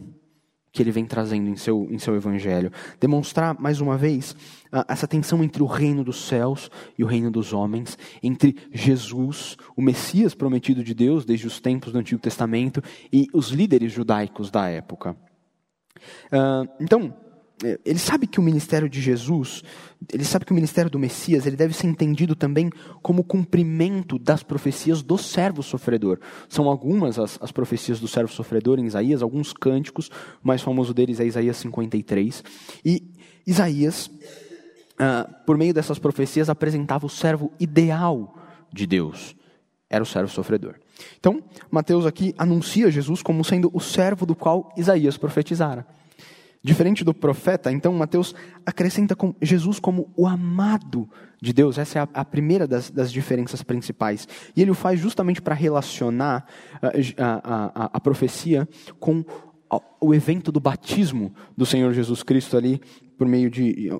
que 0.78 0.82
ele 0.84 0.92
vem 0.92 1.04
trazendo 1.04 1.50
em 1.50 1.56
seu, 1.56 1.88
em 1.90 1.98
seu 1.98 2.14
evangelho. 2.14 2.70
Demonstrar, 3.00 3.60
mais 3.60 3.80
uma 3.80 3.98
vez, 3.98 4.36
essa 4.86 5.08
tensão 5.08 5.42
entre 5.42 5.60
o 5.60 5.66
reino 5.66 6.04
dos 6.04 6.28
céus 6.28 6.70
e 6.96 7.02
o 7.02 7.06
reino 7.08 7.32
dos 7.32 7.52
homens, 7.52 7.98
entre 8.22 8.54
Jesus, 8.70 9.56
o 9.76 9.82
Messias 9.82 10.36
prometido 10.36 10.84
de 10.84 10.94
Deus 10.94 11.24
desde 11.24 11.48
os 11.48 11.58
tempos 11.58 11.92
do 11.92 11.98
Antigo 11.98 12.20
Testamento, 12.20 12.80
e 13.12 13.26
os 13.34 13.48
líderes 13.48 13.90
judaicos 13.90 14.52
da 14.52 14.68
época. 14.68 15.16
Uh, 16.26 16.70
então, 16.78 17.12
ele 17.84 17.98
sabe 17.98 18.26
que 18.26 18.38
o 18.38 18.42
ministério 18.42 18.88
de 18.88 19.00
Jesus, 19.00 19.64
ele 20.12 20.24
sabe 20.24 20.44
que 20.44 20.52
o 20.52 20.54
ministério 20.54 20.90
do 20.90 20.98
Messias, 20.98 21.44
ele 21.44 21.56
deve 21.56 21.74
ser 21.74 21.88
entendido 21.88 22.36
também 22.36 22.70
como 23.02 23.24
cumprimento 23.24 24.18
das 24.18 24.42
profecias 24.42 25.02
do 25.02 25.18
servo 25.18 25.62
sofredor. 25.62 26.18
São 26.48 26.68
algumas 26.68 27.18
as, 27.18 27.38
as 27.42 27.50
profecias 27.50 27.98
do 27.98 28.06
servo 28.06 28.32
sofredor 28.32 28.78
em 28.78 28.86
Isaías, 28.86 29.22
alguns 29.22 29.52
cânticos, 29.52 30.08
o 30.42 30.46
mais 30.46 30.62
famoso 30.62 30.94
deles 30.94 31.18
é 31.18 31.26
Isaías 31.26 31.56
53. 31.56 32.44
E 32.84 33.02
Isaías, 33.46 34.06
uh, 34.06 35.44
por 35.44 35.58
meio 35.58 35.74
dessas 35.74 35.98
profecias, 35.98 36.48
apresentava 36.48 37.06
o 37.06 37.10
servo 37.10 37.52
ideal 37.58 38.36
de 38.72 38.86
Deus. 38.86 39.34
Era 39.90 40.02
o 40.02 40.06
servo 40.06 40.28
sofredor. 40.28 40.74
Então, 41.18 41.42
Mateus 41.70 42.06
aqui 42.06 42.34
anuncia 42.36 42.90
Jesus 42.90 43.22
como 43.22 43.44
sendo 43.44 43.70
o 43.72 43.80
servo 43.80 44.26
do 44.26 44.34
qual 44.34 44.72
Isaías 44.76 45.16
profetizara. 45.16 45.86
Diferente 46.62 47.04
do 47.04 47.14
profeta, 47.14 47.70
então 47.70 47.92
Mateus 47.92 48.34
acrescenta 48.66 49.14
com 49.14 49.34
Jesus 49.40 49.78
como 49.78 50.12
o 50.16 50.26
amado 50.26 51.08
de 51.40 51.52
Deus. 51.52 51.78
Essa 51.78 52.00
é 52.00 52.02
a, 52.02 52.08
a 52.12 52.24
primeira 52.24 52.66
das, 52.66 52.90
das, 52.90 53.12
diferenças 53.12 53.62
principais. 53.62 54.26
E 54.56 54.62
ele 54.62 54.72
o 54.72 54.74
faz 54.74 54.98
justamente 54.98 55.40
para 55.40 55.54
relacionar 55.54 56.46
ah, 56.82 56.92
a, 57.16 57.84
a, 57.84 57.90
a, 57.94 58.00
profecia 58.00 58.68
com 58.98 59.24
o 60.00 60.14
evento 60.14 60.50
do 60.50 60.58
batismo 60.58 61.32
do 61.56 61.64
Senhor 61.64 61.92
Jesus 61.92 62.22
Cristo 62.22 62.56
ali 62.56 62.80
por 63.16 63.26
meio 63.26 63.50
de 63.50 63.90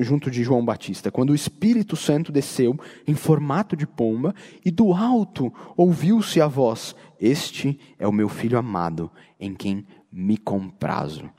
junto 0.00 0.30
de 0.30 0.42
João 0.42 0.64
Batista, 0.64 1.10
quando 1.10 1.30
o 1.30 1.34
Espírito 1.34 1.96
Santo 1.96 2.32
desceu 2.32 2.78
em 3.06 3.14
formato 3.14 3.76
de 3.76 3.86
pomba 3.86 4.34
e 4.64 4.70
do 4.70 4.92
alto 4.92 5.52
ouviu-se 5.76 6.40
a 6.40 6.48
voz: 6.48 6.94
Este 7.20 7.78
é 7.98 8.06
o 8.06 8.12
meu 8.12 8.28
filho 8.28 8.58
amado, 8.58 9.10
em 9.38 9.54
quem 9.54 9.86
me 10.12 10.36
comprazo. 10.36 11.30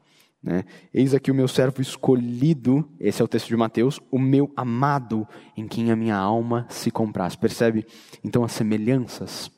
Né? 0.42 0.64
Eis 0.94 1.14
aqui 1.14 1.30
o 1.30 1.36
meu 1.36 1.48
servo 1.48 1.82
escolhido, 1.82 2.90
esse 3.00 3.22
é 3.22 3.26
o 3.26 3.28
texto 3.28 3.48
de 3.48 3.58
Mateus, 3.58 4.00
o 4.10 4.18
meu 4.18 4.52
amado, 4.56 5.28
em 5.56 5.68
quem 5.68 5.92
a 5.92 5.96
minha 5.96 6.16
alma 6.16 6.66
se 6.70 6.90
compraz. 6.90 7.36
Percebe 7.36 7.86
então 8.24 8.44
as 8.44 8.54
semelhanças? 8.54 9.52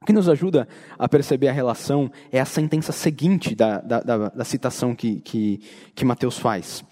O 0.00 0.06
que 0.06 0.12
nos 0.12 0.28
ajuda 0.28 0.66
a 0.98 1.08
perceber 1.08 1.48
a 1.48 1.52
relação 1.52 2.10
é 2.32 2.40
a 2.40 2.44
sentença 2.44 2.92
seguinte 2.92 3.54
da, 3.54 3.80
da, 3.80 4.00
da, 4.00 4.28
da 4.30 4.44
citação 4.44 4.94
que, 4.94 5.20
que, 5.20 5.60
que 5.94 6.04
Mateus 6.04 6.38
faz. 6.38 6.84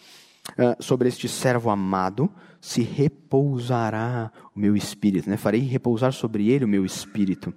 Uh, 0.51 0.81
sobre 0.81 1.09
este 1.09 1.29
servo 1.29 1.71
amado, 1.71 2.31
se 2.61 2.83
repousará 2.83 4.31
o 4.55 4.59
meu 4.59 4.77
espírito, 4.77 5.29
né? 5.29 5.37
farei 5.37 5.61
repousar 5.61 6.13
sobre 6.13 6.51
ele 6.51 6.65
o 6.65 6.69
meu 6.69 6.85
espírito. 6.85 7.53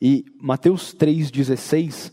E 0.00 0.24
Mateus 0.40 0.94
3,16 0.94 2.12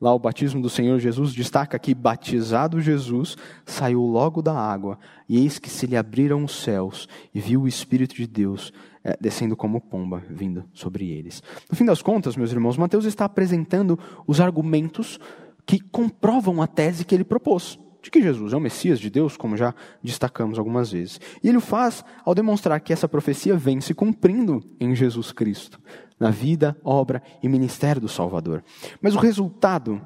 Lá 0.00 0.14
o 0.14 0.18
batismo 0.18 0.62
do 0.62 0.70
Senhor 0.70 0.98
Jesus 1.00 1.34
destaca 1.34 1.78
que, 1.78 1.94
batizado 1.94 2.80
Jesus, 2.80 3.36
saiu 3.66 4.02
logo 4.02 4.40
da 4.40 4.54
água, 4.54 4.98
e 5.28 5.38
eis 5.38 5.58
que 5.58 5.68
se 5.68 5.86
lhe 5.86 5.96
abriram 5.96 6.44
os 6.44 6.62
céus, 6.62 7.08
e 7.34 7.40
viu 7.40 7.62
o 7.62 7.68
Espírito 7.68 8.14
de 8.14 8.26
Deus 8.26 8.72
é, 9.02 9.16
descendo 9.20 9.56
como 9.56 9.80
pomba, 9.80 10.22
vindo 10.30 10.64
sobre 10.72 11.10
eles. 11.10 11.42
No 11.68 11.76
fim 11.76 11.84
das 11.84 12.00
contas, 12.00 12.36
meus 12.36 12.52
irmãos, 12.52 12.76
Mateus 12.76 13.04
está 13.04 13.24
apresentando 13.24 13.98
os 14.26 14.40
argumentos 14.40 15.18
que 15.66 15.80
comprovam 15.80 16.62
a 16.62 16.66
tese 16.66 17.04
que 17.04 17.14
ele 17.14 17.24
propôs, 17.24 17.78
de 18.02 18.10
que 18.10 18.22
Jesus 18.22 18.52
é 18.52 18.56
o 18.56 18.60
Messias 18.60 19.00
de 19.00 19.10
Deus, 19.10 19.36
como 19.36 19.56
já 19.56 19.74
destacamos 20.02 20.58
algumas 20.58 20.92
vezes. 20.92 21.20
E 21.42 21.48
ele 21.48 21.58
o 21.58 21.60
faz 21.60 22.04
ao 22.24 22.34
demonstrar 22.34 22.80
que 22.80 22.92
essa 22.92 23.08
profecia 23.08 23.56
vem 23.56 23.80
se 23.80 23.94
cumprindo 23.94 24.62
em 24.80 24.94
Jesus 24.94 25.32
Cristo 25.32 25.80
na 26.18 26.30
vida, 26.30 26.76
obra 26.82 27.22
e 27.42 27.48
ministério 27.48 28.00
do 28.00 28.08
Salvador. 28.08 28.64
Mas 29.00 29.14
o 29.14 29.18
resultado 29.18 30.00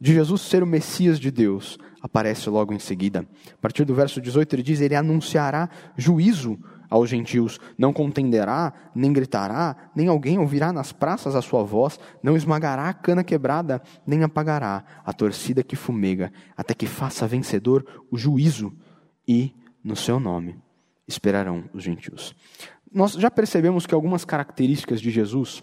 de 0.00 0.14
Jesus 0.14 0.42
ser 0.42 0.62
o 0.62 0.66
Messias 0.66 1.18
de 1.18 1.30
Deus 1.30 1.78
aparece 2.00 2.48
logo 2.48 2.72
em 2.72 2.78
seguida. 2.78 3.26
A 3.52 3.60
partir 3.60 3.84
do 3.84 3.94
verso 3.94 4.20
18 4.20 4.54
ele 4.54 4.62
diz: 4.62 4.80
Ele 4.80 4.94
anunciará 4.94 5.68
juízo 5.96 6.58
aos 6.88 7.08
gentios, 7.08 7.58
não 7.76 7.92
contenderá, 7.92 8.72
nem 8.94 9.12
gritará, 9.12 9.90
nem 9.94 10.08
alguém 10.08 10.38
ouvirá 10.38 10.72
nas 10.72 10.92
praças 10.92 11.34
a 11.34 11.42
sua 11.42 11.62
voz, 11.62 11.98
não 12.22 12.36
esmagará 12.36 12.88
a 12.88 12.94
cana 12.94 13.22
quebrada, 13.22 13.82
nem 14.06 14.22
apagará 14.22 14.84
a 15.04 15.12
torcida 15.12 15.62
que 15.62 15.76
fumega, 15.76 16.32
até 16.56 16.74
que 16.74 16.86
faça 16.86 17.26
vencedor 17.26 17.84
o 18.10 18.16
juízo, 18.16 18.72
e 19.26 19.54
no 19.84 19.94
seu 19.94 20.18
nome 20.18 20.58
esperarão 21.06 21.64
os 21.72 21.82
gentios. 21.82 22.34
Nós 22.92 23.12
já 23.12 23.30
percebemos 23.30 23.86
que 23.86 23.94
algumas 23.94 24.24
características 24.24 25.00
de 25.00 25.10
Jesus 25.10 25.62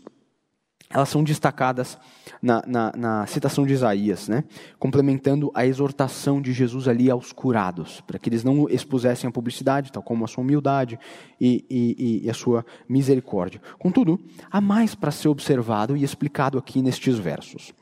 elas 0.90 1.10
são 1.10 1.24
destacadas 1.24 1.98
na, 2.42 2.62
na, 2.68 2.92
na, 2.96 3.26
citação 3.26 3.66
de 3.66 3.74
Isaías, 3.74 4.28
né? 4.28 4.44
complementando 4.78 5.52
a 5.54 5.66
exortação 5.66 6.42
de 6.42 6.54
Jesus 6.54 6.88
ali 6.88 7.10
aos 7.10 7.32
curados, 7.32 8.02
para 8.02 8.20
que 8.20 8.30
eles 8.30 8.44
não 8.44 8.70
expusessem 8.70 9.28
a 9.28 9.32
publicidade, 9.32 9.92
tal 9.92 10.04
como 10.04 10.24
a 10.24 10.28
sua 10.28 10.44
humildade 10.44 11.00
e, 11.42 11.66
e, 11.70 12.22
e 12.26 12.30
a 12.30 12.34
sua 12.34 12.66
misericórdia. 12.88 13.62
Contudo, 13.80 14.20
há 14.50 14.62
mais 14.62 14.94
para 14.94 15.12
ser 15.12 15.28
observado 15.28 15.98
e 15.98 16.04
explicado 16.04 16.58
aqui 16.58 16.82
nestes 16.82 17.18
versos. 17.18 17.74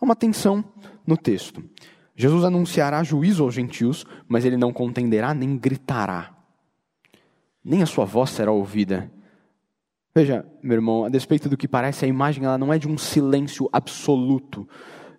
Há 0.00 0.04
uma 0.04 0.16
tensão 0.16 0.64
no 1.06 1.16
texto. 1.16 1.62
Jesus 2.16 2.44
anunciará 2.44 3.02
juízo 3.02 3.44
aos 3.44 3.54
gentios, 3.54 4.04
mas 4.28 4.44
ele 4.44 4.56
não 4.56 4.72
contenderá 4.72 5.32
nem 5.32 5.56
gritará 5.56 6.40
nem 7.64 7.82
a 7.82 7.86
sua 7.86 8.04
voz 8.04 8.30
será 8.30 8.50
ouvida. 8.50 9.10
Veja, 10.14 10.44
meu 10.60 10.74
irmão, 10.74 11.04
a 11.04 11.08
despeito 11.08 11.48
do 11.48 11.56
que 11.56 11.68
parece, 11.68 12.04
a 12.04 12.08
imagem 12.08 12.44
ela 12.44 12.58
não 12.58 12.72
é 12.72 12.78
de 12.78 12.88
um 12.88 12.98
silêncio 12.98 13.68
absoluto. 13.72 14.68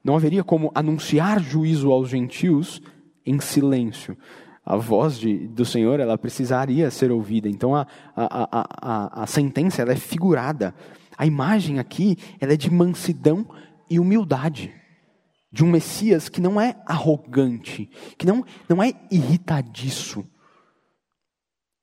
Não 0.04 0.16
haveria 0.16 0.44
como 0.44 0.72
anunciar 0.76 1.42
juízo 1.42 1.92
aos 1.92 2.10
gentios 2.10 2.82
em 3.26 3.40
silêncio. 3.40 4.18
A 4.66 4.76
voz 4.76 5.18
de, 5.18 5.48
do 5.48 5.64
Senhor 5.64 6.00
ela 6.00 6.18
precisaria 6.18 6.92
ser 6.92 7.10
ouvida. 7.10 7.48
Então 7.48 7.74
a, 7.74 7.88
a, 8.16 8.60
a, 8.82 9.24
a, 9.24 9.28
sentença 9.28 9.82
ela 9.82 9.94
é 9.94 9.96
figurada. 9.96 10.76
A 11.18 11.26
imagem 11.26 11.80
aqui 11.80 12.18
ela 12.40 12.54
é 12.54 12.58
de 12.58 12.70
mansidão 12.70 13.48
e 13.90 13.98
humildade. 13.98 14.74
De 15.52 15.64
um 15.64 15.70
Messias 15.70 16.28
que 16.28 16.42
não 16.42 16.60
é 16.60 16.76
arrogante, 16.86 17.90
que 18.18 18.26
não, 18.26 18.44
não 18.70 18.84
é 18.84 18.94
irritadiço, 19.10 20.26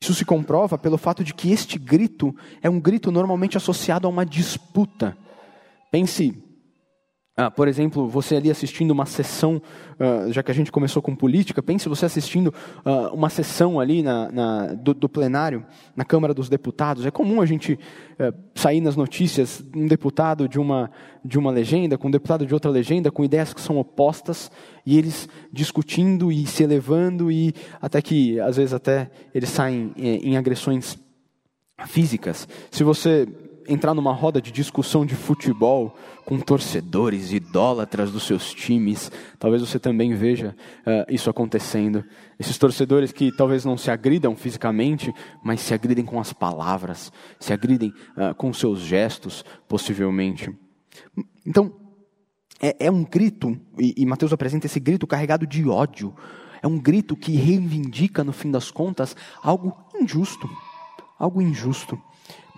isso 0.00 0.14
se 0.14 0.24
comprova 0.24 0.78
pelo 0.78 0.96
fato 0.96 1.24
de 1.24 1.34
que 1.34 1.50
este 1.50 1.78
grito 1.78 2.34
é 2.62 2.70
um 2.70 2.80
grito 2.80 3.10
normalmente 3.10 3.56
associado 3.56 4.06
a 4.06 4.10
uma 4.10 4.24
disputa. 4.24 5.16
Pense 5.90 6.42
ah, 7.40 7.52
por 7.52 7.68
exemplo, 7.68 8.08
você 8.08 8.34
ali 8.34 8.50
assistindo 8.50 8.90
uma 8.90 9.06
sessão, 9.06 9.62
uh, 9.94 10.32
já 10.32 10.42
que 10.42 10.50
a 10.50 10.54
gente 10.54 10.72
começou 10.72 11.00
com 11.00 11.14
política, 11.14 11.62
pense 11.62 11.88
você 11.88 12.04
assistindo 12.04 12.48
uh, 12.48 13.14
uma 13.14 13.30
sessão 13.30 13.78
ali 13.78 14.02
na, 14.02 14.28
na, 14.32 14.66
do, 14.74 14.92
do, 14.92 15.08
plenário, 15.08 15.64
na 15.94 16.04
Câmara 16.04 16.34
dos 16.34 16.48
Deputados. 16.48 17.06
É 17.06 17.12
comum 17.12 17.40
a 17.40 17.46
gente 17.46 17.74
uh, 17.74 18.34
sair 18.56 18.80
nas 18.80 18.96
notícias 18.96 19.64
um 19.72 19.86
deputado 19.86 20.48
de 20.48 20.58
uma, 20.58 20.90
de 21.24 21.38
uma 21.38 21.52
legenda, 21.52 21.96
com 21.96 22.08
um 22.08 22.10
deputado 22.10 22.44
de 22.44 22.52
outra 22.52 22.72
legenda, 22.72 23.08
com 23.08 23.24
ideias 23.24 23.54
que 23.54 23.60
são 23.60 23.78
opostas, 23.78 24.50
e 24.84 24.98
eles 24.98 25.28
discutindo 25.52 26.32
e 26.32 26.44
se 26.44 26.64
elevando, 26.64 27.30
e 27.30 27.54
até 27.80 28.02
que, 28.02 28.40
às 28.40 28.56
vezes, 28.56 28.74
até 28.74 29.12
eles 29.32 29.48
saem 29.48 29.92
em, 29.96 30.08
eh, 30.08 30.20
em 30.24 30.36
agressões 30.36 30.98
físicas. 31.86 32.48
Se 32.68 32.82
você 32.82 33.28
entrar 33.68 33.94
numa 33.94 34.12
roda 34.12 34.40
de 34.40 34.50
discussão 34.50 35.04
de 35.04 35.14
futebol 35.14 35.94
com 36.24 36.38
torcedores 36.40 37.32
idólatras 37.32 38.10
dos 38.10 38.24
seus 38.24 38.52
times, 38.52 39.12
talvez 39.38 39.62
você 39.62 39.78
também 39.78 40.14
veja 40.14 40.56
uh, 40.80 41.12
isso 41.12 41.28
acontecendo. 41.28 42.04
Esses 42.38 42.56
torcedores 42.58 43.12
que 43.12 43.30
talvez 43.30 43.64
não 43.64 43.76
se 43.76 43.90
agridam 43.90 44.34
fisicamente, 44.34 45.12
mas 45.42 45.60
se 45.60 45.74
agridem 45.74 46.04
com 46.04 46.18
as 46.18 46.32
palavras, 46.32 47.12
se 47.38 47.52
agridem 47.52 47.92
uh, 48.16 48.34
com 48.34 48.52
seus 48.52 48.80
gestos, 48.80 49.44
possivelmente. 49.68 50.50
Então, 51.46 51.72
é, 52.60 52.86
é 52.86 52.90
um 52.90 53.04
grito, 53.04 53.58
e, 53.78 53.94
e 53.96 54.06
Mateus 54.06 54.32
apresenta 54.32 54.66
esse 54.66 54.80
grito 54.80 55.06
carregado 55.06 55.46
de 55.46 55.68
ódio. 55.68 56.14
É 56.60 56.66
um 56.66 56.78
grito 56.78 57.16
que 57.16 57.32
reivindica, 57.32 58.24
no 58.24 58.32
fim 58.32 58.50
das 58.50 58.70
contas, 58.70 59.14
algo 59.42 59.76
injusto. 60.00 60.48
Algo 61.18 61.40
injusto. 61.40 62.00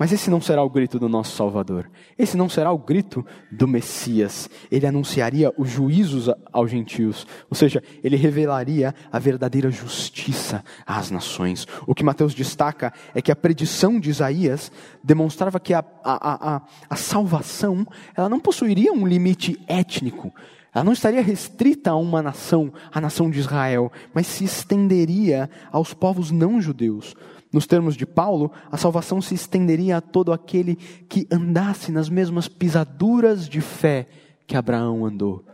Mas 0.01 0.13
esse 0.13 0.31
não 0.31 0.41
será 0.41 0.63
o 0.63 0.71
grito 0.71 0.99
do 0.99 1.11
nosso 1.11 1.37
Salvador. 1.37 1.91
Esse 2.19 2.35
não 2.35 2.49
será 2.49 2.73
o 2.73 2.79
grito 2.79 3.23
do 3.53 3.69
Messias. 3.69 4.49
Ele 4.73 4.87
anunciaria 4.87 5.53
os 5.59 5.69
juízos 5.69 6.31
aos 6.51 6.71
gentios. 6.71 7.27
Ou 7.51 7.55
seja, 7.55 7.83
ele 8.03 8.17
revelaria 8.17 8.95
a 9.13 9.19
verdadeira 9.19 9.71
justiça 9.71 10.65
às 10.87 11.11
nações. 11.11 11.67
O 11.87 11.95
que 11.95 12.03
Mateus 12.03 12.33
destaca 12.33 12.95
é 13.15 13.21
que 13.21 13.31
a 13.31 13.37
predição 13.37 14.01
de 14.01 14.09
Isaías 14.09 14.73
demonstrava 15.05 15.61
que 15.61 15.75
a, 15.75 15.85
a, 16.03 16.55
a, 16.55 16.63
a 16.89 16.97
salvação 16.97 17.87
ela 18.17 18.31
não 18.31 18.41
possuiria 18.41 18.95
um 18.95 19.07
limite 19.07 19.63
étnico. 19.69 20.33
Ela 20.75 20.85
não 20.85 20.95
estaria 20.95 21.21
restrita 21.21 21.91
a 21.91 21.97
uma 21.97 22.23
nação, 22.23 22.73
a 22.91 23.03
nação 23.03 23.31
de 23.31 23.39
Israel, 23.39 23.93
mas 24.15 24.27
se 24.27 24.45
estenderia 24.45 25.51
aos 25.71 25.93
povos 25.93 26.31
não 26.31 26.59
judeus. 26.59 27.15
Nos 27.53 27.67
termos 27.67 27.97
de 27.97 28.07
Paulo, 28.07 28.53
a 28.71 28.77
salvação 28.77 29.21
se 29.21 29.35
estenderia 29.35 29.97
a 29.97 30.01
todo 30.01 30.33
aquele 30.33 30.77
que 31.09 31.27
andasse 31.31 31.91
nas 31.91 32.09
mesmas 32.09 32.47
pisaduras 32.47 33.49
de 33.49 33.61
fé 33.61 34.07
que 34.47 34.57
Abraão 34.57 35.05
andou. 35.05 35.45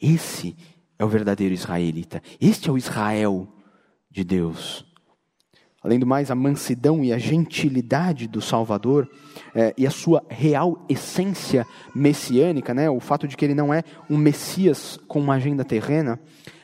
Esse 0.00 0.56
é 0.98 1.04
o 1.04 1.08
verdadeiro 1.08 1.54
israelita. 1.54 2.22
Este 2.40 2.70
é 2.70 2.72
o 2.72 2.78
Israel 2.78 3.46
de 4.10 4.24
Deus. 4.24 4.86
Além 5.82 5.98
do 5.98 6.06
mais, 6.06 6.30
a 6.30 6.34
mansidão 6.34 7.04
e 7.04 7.12
a 7.12 7.18
gentilidade 7.18 8.26
do 8.26 8.40
Salvador 8.40 9.06
é, 9.54 9.74
e 9.76 9.86
a 9.86 9.90
sua 9.90 10.24
real 10.30 10.82
essência 10.88 11.66
messiânica, 11.94 12.72
né, 12.72 12.88
o 12.88 13.00
fato 13.00 13.28
de 13.28 13.36
que 13.36 13.44
ele 13.44 13.54
não 13.54 13.72
é 13.72 13.82
um 14.08 14.16
Messias 14.16 14.98
com 15.06 15.20
uma 15.20 15.34
agenda 15.34 15.62
terrena, 15.62 16.18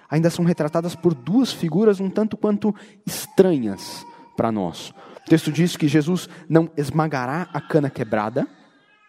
ainda 0.09 0.31
são 0.31 0.43
retratadas 0.43 0.95
por 0.95 1.13
duas 1.13 1.53
figuras 1.53 2.01
um 2.01 2.09
tanto 2.09 2.35
quanto 2.35 2.75
estranhas 3.07 4.07
para 4.41 4.51
nós. 4.51 4.89
O 5.27 5.29
texto 5.29 5.53
diz 5.53 5.77
que 5.77 5.87
Jesus 5.87 6.27
não 6.49 6.71
esmagará 6.75 7.51
a 7.53 7.61
cana 7.61 7.91
quebrada, 7.91 8.49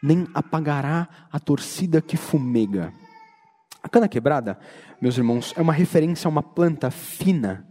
nem 0.04 0.28
apagará 0.34 1.08
a 1.32 1.40
torcida 1.40 2.02
que 2.02 2.18
fumega. 2.18 2.92
A 3.82 3.88
cana 3.88 4.10
quebrada, 4.10 4.60
meus 5.02 5.18
irmãos, 5.18 5.54
é 5.56 5.62
uma 5.62 5.72
referência 5.72 6.28
a 6.28 6.30
uma 6.30 6.44
planta 6.44 6.92
fina 6.92 7.66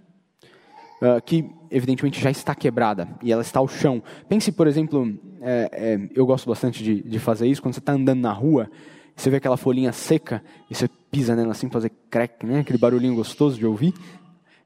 uh, 1.03 1.21
que 1.21 1.51
evidentemente 1.71 2.19
já 2.19 2.31
está 2.31 2.55
quebrada 2.55 3.07
e 3.23 3.31
ela 3.31 3.43
está 3.43 3.61
ao 3.61 3.69
chão. 3.69 4.03
Pense, 4.27 4.51
por 4.51 4.67
exemplo, 4.67 5.15
é, 5.43 5.69
é, 5.71 6.09
eu 6.15 6.25
gosto 6.25 6.49
bastante 6.49 6.83
de, 6.83 7.03
de 7.03 7.19
fazer 7.19 7.47
isso 7.47 7.61
quando 7.61 7.75
você 7.75 7.81
está 7.81 7.93
andando 7.93 8.23
na 8.23 8.33
rua, 8.33 8.71
você 9.15 9.29
vê 9.29 9.37
aquela 9.37 9.59
folhinha 9.59 9.93
seca 9.93 10.43
e 10.71 10.75
você 10.75 10.89
pisa 11.11 11.37
nela 11.37 11.51
assim, 11.53 11.69
fazer 11.69 11.93
crack, 12.09 12.47
né? 12.47 12.61
aquele 12.61 12.79
barulhinho 12.79 13.15
gostoso 13.15 13.59
de 13.59 13.67
ouvir. 13.67 13.93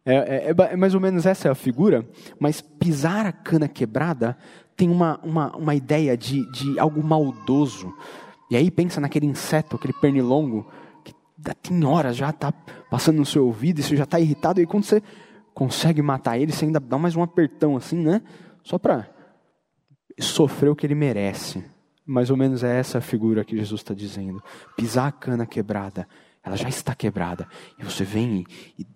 É, 0.06 0.14
é, 0.14 0.50
é, 0.50 0.54
é, 0.72 0.76
mais 0.76 0.94
ou 0.94 1.00
menos 1.00 1.24
essa 1.24 1.50
a 1.50 1.54
figura, 1.54 2.06
mas 2.38 2.60
pisar 2.60 3.24
a 3.24 3.32
cana 3.32 3.66
quebrada 3.66 4.36
tem 4.76 4.90
uma, 4.90 5.18
uma, 5.22 5.56
uma 5.56 5.74
ideia 5.74 6.16
de, 6.16 6.50
de 6.52 6.78
algo 6.78 7.02
maldoso. 7.02 7.94
E 8.50 8.56
aí 8.56 8.70
pensa 8.70 9.00
naquele 9.00 9.26
inseto, 9.26 9.76
aquele 9.76 9.94
pernilongo, 9.94 10.70
que 11.02 11.14
tem 11.62 11.84
horas 11.84 12.16
já 12.16 12.30
está 12.30 12.52
passando 12.90 13.16
no 13.16 13.26
seu 13.26 13.46
ouvido, 13.46 13.80
e 13.80 13.82
você 13.82 13.96
já 13.96 14.04
está 14.04 14.20
irritado, 14.20 14.60
e 14.60 14.66
quando 14.66 14.84
você 14.84 15.02
consegue 15.54 16.02
matar 16.02 16.36
ele, 16.36 16.52
você 16.52 16.66
ainda 16.66 16.80
dá 16.80 16.98
mais 16.98 17.16
um 17.16 17.22
apertão 17.22 17.76
assim, 17.76 17.96
né? 17.96 18.20
Só 18.62 18.78
para 18.78 19.08
sofrer 20.20 20.68
o 20.68 20.76
que 20.76 20.86
ele 20.86 20.94
merece. 20.94 21.64
Mais 22.04 22.28
ou 22.28 22.36
menos 22.36 22.62
é 22.62 22.78
essa 22.78 22.98
a 22.98 23.00
figura 23.00 23.44
que 23.44 23.56
Jesus 23.56 23.80
está 23.80 23.94
dizendo. 23.94 24.42
Pisar 24.76 25.08
a 25.08 25.12
cana 25.12 25.46
quebrada, 25.46 26.06
ela 26.42 26.56
já 26.56 26.68
está 26.68 26.94
quebrada. 26.94 27.48
E 27.78 27.84
você 27.84 28.04
vem 28.04 28.44
e, 28.78 28.82
e 28.82 28.86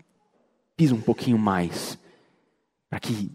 pisa 0.79 0.95
um 0.95 1.01
pouquinho 1.01 1.37
mais, 1.37 1.99
para 2.88 3.01
que 3.01 3.33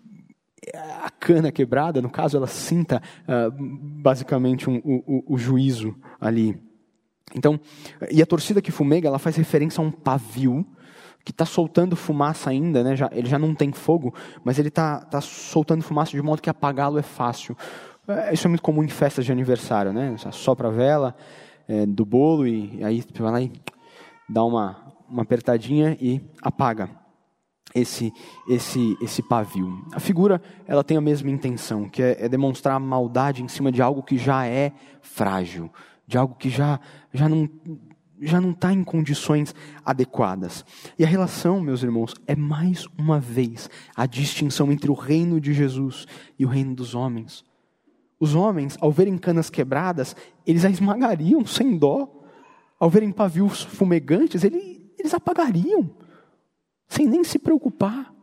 a 0.73 1.09
cana 1.09 1.51
quebrada, 1.51 2.01
no 2.01 2.09
caso, 2.09 2.37
ela 2.37 2.47
sinta 2.47 3.01
uh, 3.23 3.51
basicamente 4.01 4.69
um, 4.69 4.77
o, 4.77 5.33
o, 5.33 5.37
juízo 5.37 5.93
ali. 6.21 6.57
Então, 7.35 7.59
e 8.09 8.21
a 8.21 8.25
torcida 8.25 8.61
que 8.61 8.71
fumega, 8.71 9.09
ela 9.09 9.19
faz 9.19 9.35
referência 9.35 9.81
a 9.81 9.85
um 9.85 9.91
pavio 9.91 10.65
que 11.25 11.31
está 11.31 11.45
soltando 11.45 11.97
fumaça 11.97 12.49
ainda, 12.49 12.81
né? 12.81 12.95
Já, 12.95 13.09
ele 13.11 13.27
já 13.27 13.37
não 13.37 13.53
tem 13.53 13.73
fogo, 13.73 14.15
mas 14.41 14.57
ele 14.57 14.69
está 14.69 15.01
tá 15.01 15.19
soltando 15.19 15.83
fumaça 15.83 16.11
de 16.11 16.21
modo 16.21 16.41
que 16.41 16.49
apagá-lo 16.49 16.97
é 16.97 17.03
fácil. 17.03 17.57
É, 18.07 18.33
isso 18.33 18.47
é 18.47 18.49
muito 18.49 18.63
comum 18.63 18.85
em 18.85 18.89
festas 18.89 19.25
de 19.25 19.33
aniversário, 19.33 19.91
né? 19.91 20.15
Sopra 20.31 20.69
a 20.69 20.71
vela 20.71 21.13
é, 21.67 21.85
do 21.85 22.05
bolo 22.05 22.47
e, 22.47 22.81
aí 22.81 23.03
vai 23.19 23.31
lá 23.33 23.41
e 23.41 23.51
dá 24.29 24.45
uma, 24.45 24.77
uma 25.09 25.23
apertadinha 25.23 25.97
e 25.99 26.21
apaga 26.41 27.02
esse, 27.73 28.13
esse, 28.47 28.97
esse 29.01 29.21
pavio. 29.21 29.85
A 29.91 29.99
figura 29.99 30.41
ela 30.67 30.83
tem 30.83 30.97
a 30.97 31.01
mesma 31.01 31.29
intenção, 31.29 31.89
que 31.89 32.01
é, 32.01 32.25
é 32.25 32.29
demonstrar 32.29 32.79
maldade 32.79 33.43
em 33.43 33.47
cima 33.47 33.71
de 33.71 33.81
algo 33.81 34.03
que 34.03 34.17
já 34.17 34.45
é 34.45 34.71
frágil, 35.01 35.71
de 36.07 36.17
algo 36.17 36.35
que 36.35 36.49
já, 36.49 36.79
já 37.13 37.27
não 37.27 37.49
já 38.21 38.39
não 38.39 38.51
está 38.51 38.71
em 38.71 38.83
condições 38.83 39.53
adequadas. 39.83 40.65
E 40.97 41.03
a 41.03 41.07
relação, 41.07 41.59
meus 41.59 41.83
irmãos, 41.83 42.13
é 42.25 42.35
mais 42.35 42.87
uma 42.97 43.19
vez 43.19 43.69
a 43.95 44.05
distinção 44.05 44.71
entre 44.71 44.89
o 44.89 44.93
reino 44.93 45.41
de 45.41 45.53
Jesus 45.53 46.07
e 46.39 46.45
o 46.45 46.47
reino 46.47 46.73
dos 46.73 46.95
homens. 46.95 47.43
Os 48.19 48.35
homens, 48.35 48.77
ao 48.79 48.91
verem 48.91 49.17
canas 49.17 49.49
quebradas, 49.49 50.15
eles 50.47 50.63
a 50.63 50.69
esmagariam 50.69 51.45
sem 51.45 51.77
dó. 51.77 52.09
Ao 52.79 52.89
verem 52.89 53.11
pavios 53.11 53.63
fumegantes, 53.63 54.43
eles, 54.43 55.13
apagariam, 55.13 55.89
sem 56.87 57.07
nem 57.07 57.23
se 57.23 57.39
preocupar. 57.39 58.13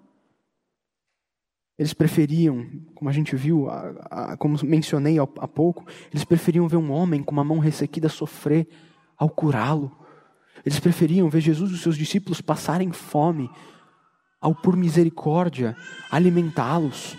Eles 1.79 1.95
preferiam, 1.95 2.69
como 2.95 3.09
a 3.09 3.13
gente 3.13 3.35
viu, 3.35 3.71
a, 3.71 3.89
a, 4.11 4.37
como 4.37 4.59
mencionei 4.63 5.19
há, 5.19 5.27
pouco, 5.27 5.87
eles 6.13 6.25
preferiam 6.25 6.69
ver 6.69 6.77
um 6.77 6.93
homem 6.93 7.23
com 7.23 7.33
uma 7.33 7.43
mão 7.43 7.59
ressequida 7.59 8.09
sofrer 8.09 8.69
ao 9.17 9.31
curá-lo. 9.31 9.91
Eles 10.65 10.79
preferiam 10.79 11.31
ver 11.31 11.41
Jesus 11.41 11.71
e 11.71 11.75
os 11.75 11.81
seus 11.81 11.97
discípulos 11.97 12.43
passarem 12.43 12.93
fome, 12.93 13.51
ao 14.41 14.55
por 14.55 14.77
misericórdia 14.77 15.77
alimentá-los. 16.11 17.17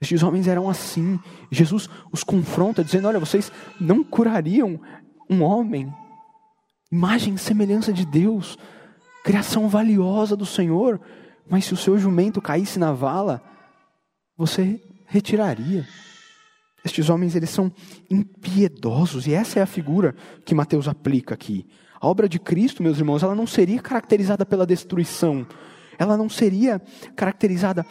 Estes 0.00 0.22
homens 0.22 0.46
eram 0.46 0.68
assim. 0.68 1.18
Jesus 1.50 1.88
os 2.12 2.22
confronta, 2.22 2.84
dizendo: 2.84 3.08
Olha, 3.08 3.18
vocês 3.18 3.50
não 3.80 4.04
curariam 4.04 4.80
um 5.28 5.42
homem, 5.42 5.92
imagem 6.90 7.34
e 7.34 7.38
semelhança 7.38 7.92
de 7.92 8.06
Deus, 8.06 8.56
criação 9.24 9.68
valiosa 9.68 10.36
do 10.36 10.46
Senhor, 10.46 11.00
mas 11.48 11.64
se 11.64 11.74
o 11.74 11.76
seu 11.76 11.98
jumento 11.98 12.40
caísse 12.40 12.78
na 12.78 12.92
vala, 12.92 13.42
você 14.36 14.80
retiraria. 15.06 15.86
Estes 16.84 17.08
homens 17.08 17.34
eles 17.34 17.50
são 17.50 17.72
impiedosos 18.10 19.26
e 19.26 19.34
essa 19.34 19.58
é 19.58 19.62
a 19.62 19.66
figura 19.66 20.14
que 20.44 20.54
Mateus 20.54 20.86
aplica 20.86 21.34
aqui. 21.34 21.66
A 22.00 22.06
obra 22.06 22.28
de 22.28 22.38
Cristo, 22.38 22.82
meus 22.82 22.98
irmãos, 22.98 23.22
ela 23.22 23.34
não 23.34 23.46
seria 23.46 23.82
caracterizada 23.82 24.46
pela 24.46 24.64
destruição, 24.64 25.46
ela 25.98 26.16
não 26.16 26.28
seria 26.28 26.80
caracterizada 27.16 27.84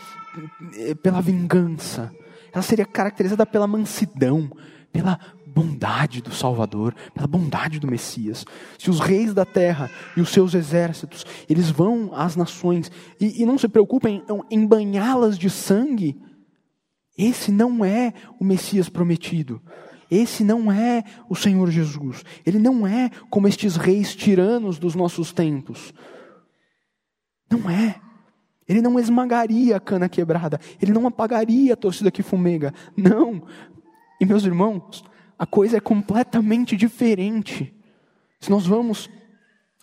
eh, 0.76 0.96
pela 0.96 1.22
vingança, 1.22 2.12
ela 2.54 2.62
seria 2.62 2.86
caracterizada 2.86 3.46
pela 3.46 3.68
mansidão, 3.68 4.50
pela 4.94 5.20
bondade 5.58 6.22
do 6.22 6.32
Salvador, 6.32 6.94
pela 7.16 7.26
bondade 7.26 7.80
do 7.80 7.88
Messias. 7.88 8.46
Se 8.78 8.92
os 8.92 9.00
reis 9.00 9.34
da 9.34 9.44
terra 9.44 9.90
e 10.16 10.22
os 10.22 10.30
seus 10.30 10.54
exércitos, 10.54 11.26
eles 11.50 11.72
vão 11.72 12.12
às 12.14 12.36
nações 12.36 12.92
e, 13.20 13.42
e 13.42 13.46
não 13.46 13.58
se 13.58 13.68
preocupem 13.68 14.24
em, 14.30 14.60
em 14.60 14.68
banhá-las 14.68 15.36
de 15.36 15.50
sangue, 15.50 16.16
esse 17.18 17.52
não 17.52 17.84
é 17.84 18.14
o 18.40 18.46
Messias 18.46 18.88
prometido. 18.88 19.60
Esse 20.12 20.44
não 20.44 20.72
é 20.72 21.04
o 21.28 21.36
Senhor 21.36 21.72
Jesus. 21.72 22.24
Ele 22.46 22.60
não 22.60 22.86
é 22.86 23.10
como 23.28 23.48
estes 23.48 23.76
reis 23.76 24.16
tiranos 24.16 24.78
dos 24.78 24.94
nossos 24.94 25.34
tempos. 25.34 25.92
Não 27.50 27.68
é. 27.68 27.96
Ele 28.68 28.82
não 28.82 29.00
esmagaria 29.00 29.76
a 29.76 29.80
cana 29.80 30.08
quebrada. 30.08 30.60
Ele 30.80 30.94
não 30.94 31.08
apagaria 31.08 31.74
a 31.74 31.78
torcida 31.78 32.12
que 32.12 32.22
fumega. 32.22 32.72
Não. 32.96 33.42
E 34.22 34.26
meus 34.26 34.46
irmãos, 34.46 35.04
a 35.38 35.46
coisa 35.46 35.78
é 35.78 35.80
completamente 35.80 36.76
diferente. 36.76 37.74
Se 38.40 38.50
nós 38.50 38.66
vamos 38.66 39.10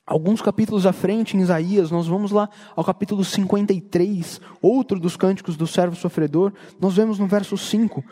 Alguns 0.07 0.43
capítulos 0.43 0.85
à 0.85 0.93
frente, 0.93 1.35
em 1.35 1.41
Isaías, 1.41 1.91
nós 1.91 2.07
vamos 2.07 2.31
lá 2.31 2.51
ao 2.77 2.85
capítulo 2.85 3.25
53, 3.25 4.39
outro 4.61 5.01
dos 5.01 5.17
cânticos 5.17 5.57
do 5.57 5.67
servo 5.67 5.97
sofredor, 5.97 6.53
nós 6.79 6.95
vemos 6.95 7.19
no 7.19 7.27
verso 7.27 7.57
5, 7.57 8.05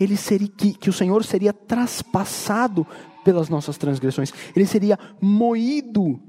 ele 0.00 0.16
seria, 0.16 0.48
que, 0.48 0.72
que 0.72 0.90
o 0.90 0.92
Senhor 0.92 1.22
seria 1.22 1.52
traspassado 1.52 2.84
pelas 3.24 3.48
nossas 3.48 3.78
transgressões, 3.78 4.32
ele 4.56 4.66
seria 4.66 4.98
moído 5.20 6.20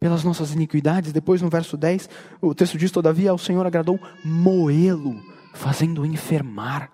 pelas 0.00 0.24
nossas 0.24 0.52
iniquidades. 0.52 1.12
Depois, 1.12 1.40
no 1.40 1.48
verso 1.48 1.76
10, 1.76 2.10
o 2.40 2.52
texto 2.52 2.76
diz: 2.76 2.90
Todavia, 2.90 3.30
ao 3.30 3.38
Senhor 3.38 3.64
agradou 3.64 4.00
moê-lo, 4.24 5.14
fazendo-o 5.54 6.04
enfermar. 6.04 6.90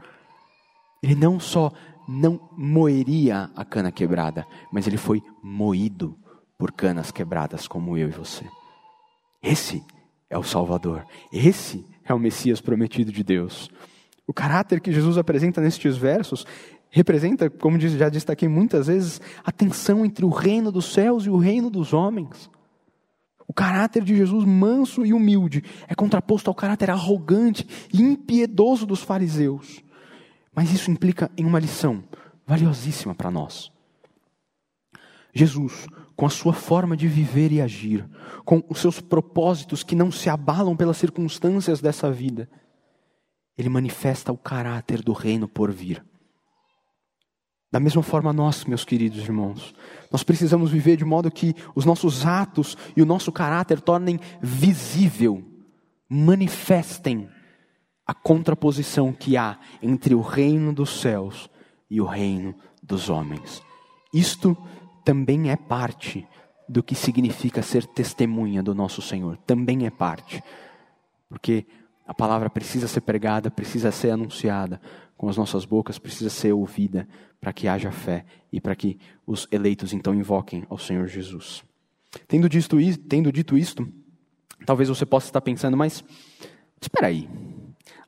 Ele 1.03 1.15
não 1.15 1.41
só 1.41 1.73
não 2.12 2.51
moeria 2.57 3.51
a 3.57 3.64
cana 3.64 3.90
quebrada, 3.90 4.46
mas 4.70 4.87
ele 4.87 4.96
foi 4.96 5.22
moído 5.42 6.16
por 6.59 6.70
canas 6.70 7.11
quebradas 7.11 7.66
como 7.66 7.96
eu 7.96 8.09
e 8.09 8.12
você. 8.12 8.44
Esse 9.42 9.83
é 10.29 10.37
o 10.37 10.42
Salvador. 10.42 11.05
Esse 11.33 11.85
é 12.05 12.12
o 12.12 12.18
Messias 12.18 12.61
prometido 12.61 13.11
de 13.11 13.25
Deus. 13.25 13.70
O 14.27 14.33
caráter 14.33 14.81
que 14.81 14.92
Jesus 14.92 15.18
apresenta 15.18 15.61
nestes 15.61 15.96
versos 15.96 16.46
representa, 16.90 17.48
como 17.48 17.81
já 17.81 18.11
destaquei 18.11 18.48
muitas 18.48 18.87
vezes, 18.87 19.20
a 19.42 19.51
tensão 19.51 20.05
entre 20.05 20.25
o 20.25 20.29
reino 20.29 20.70
dos 20.70 20.92
céus 20.92 21.25
e 21.25 21.31
o 21.31 21.38
reino 21.38 21.70
dos 21.70 21.94
homens. 21.94 22.51
O 23.48 23.55
caráter 23.55 24.05
de 24.05 24.14
Jesus 24.14 24.44
manso 24.44 25.05
e 25.05 25.12
humilde 25.12 25.64
é 25.88 25.94
contraposto 25.94 26.51
ao 26.51 26.55
caráter 26.55 26.90
arrogante 26.90 27.66
e 27.92 28.03
impiedoso 28.03 28.87
dos 28.87 29.03
fariseus. 29.03 29.83
Mas 30.55 30.73
isso 30.73 30.91
implica 30.91 31.31
em 31.37 31.45
uma 31.45 31.59
lição 31.59 32.05
valiosíssima 32.47 33.15
para 33.15 33.31
nós. 33.31 33.73
Jesus, 35.35 35.87
com 36.15 36.27
a 36.27 36.31
sua 36.31 36.53
forma 36.53 36.97
de 36.97 37.09
viver 37.09 37.51
e 37.53 37.61
agir, 37.61 38.07
com 38.45 38.62
os 38.69 38.79
seus 38.79 39.01
propósitos 39.01 39.83
que 39.83 39.95
não 39.95 40.12
se 40.12 40.29
abalam 40.29 40.77
pelas 40.77 40.99
circunstâncias 40.99 41.81
dessa 41.81 42.11
vida, 42.11 42.51
ele 43.57 43.69
manifesta 43.69 44.31
o 44.31 44.37
caráter 44.37 45.03
do 45.03 45.12
reino 45.12 45.49
por 45.49 45.73
vir. 45.73 46.05
Da 47.71 47.81
mesma 47.81 48.03
forma, 48.03 48.35
nós, 48.35 48.67
meus 48.67 48.85
queridos 48.85 49.19
irmãos, 49.21 49.75
nós 50.11 50.23
precisamos 50.23 50.71
viver 50.71 50.99
de 50.99 51.07
modo 51.07 51.31
que 51.31 51.55
os 51.75 51.87
nossos 51.87 52.27
atos 52.27 52.77
e 52.95 53.01
o 53.01 53.07
nosso 53.07 53.33
caráter 53.33 53.81
tornem 53.81 54.21
visível, 54.43 55.43
manifestem 56.07 57.31
a 58.12 58.14
contraposição 58.14 59.11
que 59.11 59.38
há 59.38 59.59
entre 59.83 60.14
o 60.14 60.20
reino 60.20 60.70
dos 60.70 61.01
céus 61.01 61.48
e 61.88 61.98
o 61.98 62.05
reino 62.05 62.55
dos 62.83 63.09
homens. 63.09 63.62
Isto 64.12 64.55
também 65.03 65.51
é 65.51 65.57
parte 65.57 66.29
do 66.68 66.83
que 66.83 66.94
significa 66.94 67.62
ser 67.62 67.87
testemunha 67.87 68.62
do 68.62 68.75
nosso 68.75 69.01
Senhor. 69.01 69.38
Também 69.46 69.87
é 69.87 69.90
parte. 69.90 70.42
Porque 71.27 71.64
A 72.07 72.14
palavra 72.14 72.51
precisa 72.51 72.88
ser 72.88 73.01
pregada, 73.01 73.51
precisa 73.51 73.90
ser 73.90 74.11
anunciada 74.11 74.81
com 75.16 75.29
as 75.29 75.37
nossas 75.37 75.64
bocas, 75.64 75.98
precisa 75.98 76.29
ser 76.29 76.53
ouvida 76.53 77.09
para 77.40 77.53
que 77.53 77.68
haja 77.68 77.90
fé 77.90 78.25
e 78.53 78.61
para 78.61 78.75
que 78.75 78.98
os 79.27 79.48
eleitos 79.51 79.92
então 79.92 80.14
invoquem 80.14 80.64
ao 80.68 80.77
Senhor 80.77 81.07
Jesus. 81.07 81.64
Tendo 82.27 82.48
dito, 82.48 82.77
tendo 83.09 83.33
dito 83.33 83.57
isto, 83.57 83.88
talvez 84.66 84.88
você 84.88 85.07
possa 85.07 85.29
estar 85.29 85.40
pensando, 85.40 85.77
mas 85.77 86.05
espera 86.81 87.07
aí, 87.07 87.29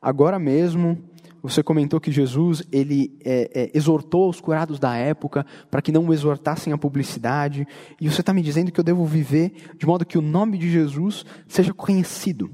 agora 0.04 0.38
mesmo 0.38 1.02
você 1.42 1.62
comentou 1.62 2.00
que 2.00 2.12
Jesus 2.12 2.62
ele 2.72 3.18
é, 3.24 3.50
é, 3.54 3.70
exortou 3.74 4.30
os 4.30 4.40
curados 4.40 4.78
da 4.78 4.96
época 4.96 5.44
para 5.70 5.82
que 5.82 5.92
não 5.92 6.10
exortassem 6.12 6.72
a 6.72 6.78
publicidade, 6.78 7.66
e 8.00 8.08
você 8.08 8.20
está 8.20 8.32
me 8.32 8.40
dizendo 8.42 8.72
que 8.72 8.80
eu 8.80 8.84
devo 8.84 9.04
viver 9.04 9.52
de 9.76 9.86
modo 9.86 10.06
que 10.06 10.16
o 10.16 10.22
nome 10.22 10.56
de 10.56 10.70
Jesus 10.70 11.24
seja 11.46 11.74
conhecido. 11.74 12.50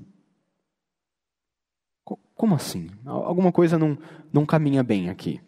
Como 2.35 2.55
assim? 2.55 2.91
Alguma 3.05 3.53
coisa 3.53 3.79
não, 3.79 3.99
não 4.33 4.47
caminha 4.47 4.83
bem 4.83 5.09
aqui. 5.09 5.41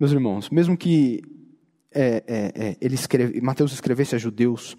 Meus 0.00 0.12
irmãos, 0.12 0.48
mesmo 0.50 0.76
que 0.76 1.22
é, 1.92 2.24
é, 2.26 2.52
é, 2.54 2.76
ele 2.80 2.94
escreve, 2.94 3.40
Mateus 3.40 3.72
escrevesse 3.72 4.14
a 4.14 4.18
judeus, 4.18 4.76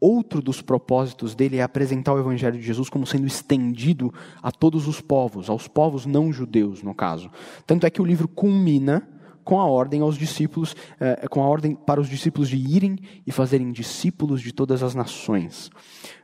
outro 0.00 0.40
dos 0.40 0.62
propósitos 0.62 1.34
dele 1.34 1.58
é 1.58 1.62
apresentar 1.62 2.14
o 2.14 2.18
evangelho 2.18 2.58
de 2.58 2.66
Jesus 2.66 2.88
como 2.88 3.06
sendo 3.06 3.26
estendido 3.26 4.12
a 4.42 4.50
todos 4.50 4.88
os 4.88 5.00
povos, 5.00 5.50
aos 5.50 5.68
povos 5.68 6.06
não 6.06 6.32
judeus, 6.32 6.82
no 6.82 6.94
caso. 6.94 7.30
Tanto 7.66 7.86
é 7.86 7.90
que 7.90 8.00
o 8.00 8.04
livro 8.04 8.26
culmina 8.26 9.06
com 9.44 9.58
a 9.58 9.64
ordem 9.64 10.00
aos 10.00 10.16
discípulos, 10.16 10.76
é, 10.98 11.26
com 11.28 11.42
a 11.42 11.46
ordem 11.46 11.74
para 11.74 12.00
os 12.00 12.08
discípulos 12.08 12.48
de 12.48 12.56
irem 12.56 12.98
e 13.26 13.32
fazerem 13.32 13.72
discípulos 13.72 14.40
de 14.40 14.52
todas 14.52 14.82
as 14.82 14.94
nações. 14.94 15.70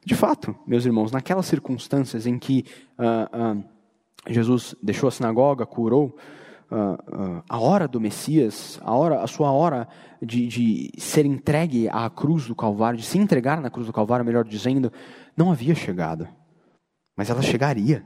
De 0.05 0.15
fato, 0.15 0.55
meus 0.67 0.87
irmãos, 0.87 1.11
naquelas 1.11 1.47
circunstâncias 1.47 2.27
em 2.27 2.39
que 2.39 2.65
uh, 2.99 3.59
uh, 3.59 3.65
Jesus 4.29 4.75
deixou 4.83 5.09
a 5.09 5.11
sinagoga, 5.12 5.67
curou. 5.67 6.17
Uh, 6.68 7.42
a 7.48 7.61
hora 7.61 7.87
do 7.87 8.00
Messias, 8.00 8.81
a 8.83 8.92
hora, 8.92 9.22
a 9.22 9.26
sua 9.29 9.52
hora 9.52 9.87
de, 10.20 10.48
de, 10.48 10.90
ser 10.98 11.24
entregue 11.24 11.88
à 11.88 12.11
cruz 12.11 12.46
do 12.46 12.57
Calvário, 12.57 12.98
de 12.98 13.07
se 13.07 13.18
entregar 13.18 13.61
na 13.61 13.70
cruz 13.70 13.87
do 13.87 13.92
Calvário, 13.92 14.24
melhor 14.24 14.44
dizendo, 14.44 14.92
não 15.37 15.52
havia 15.52 15.76
chegado, 15.76 16.26
mas 17.16 17.31
ela 17.31 17.42
chegaria. 17.42 18.05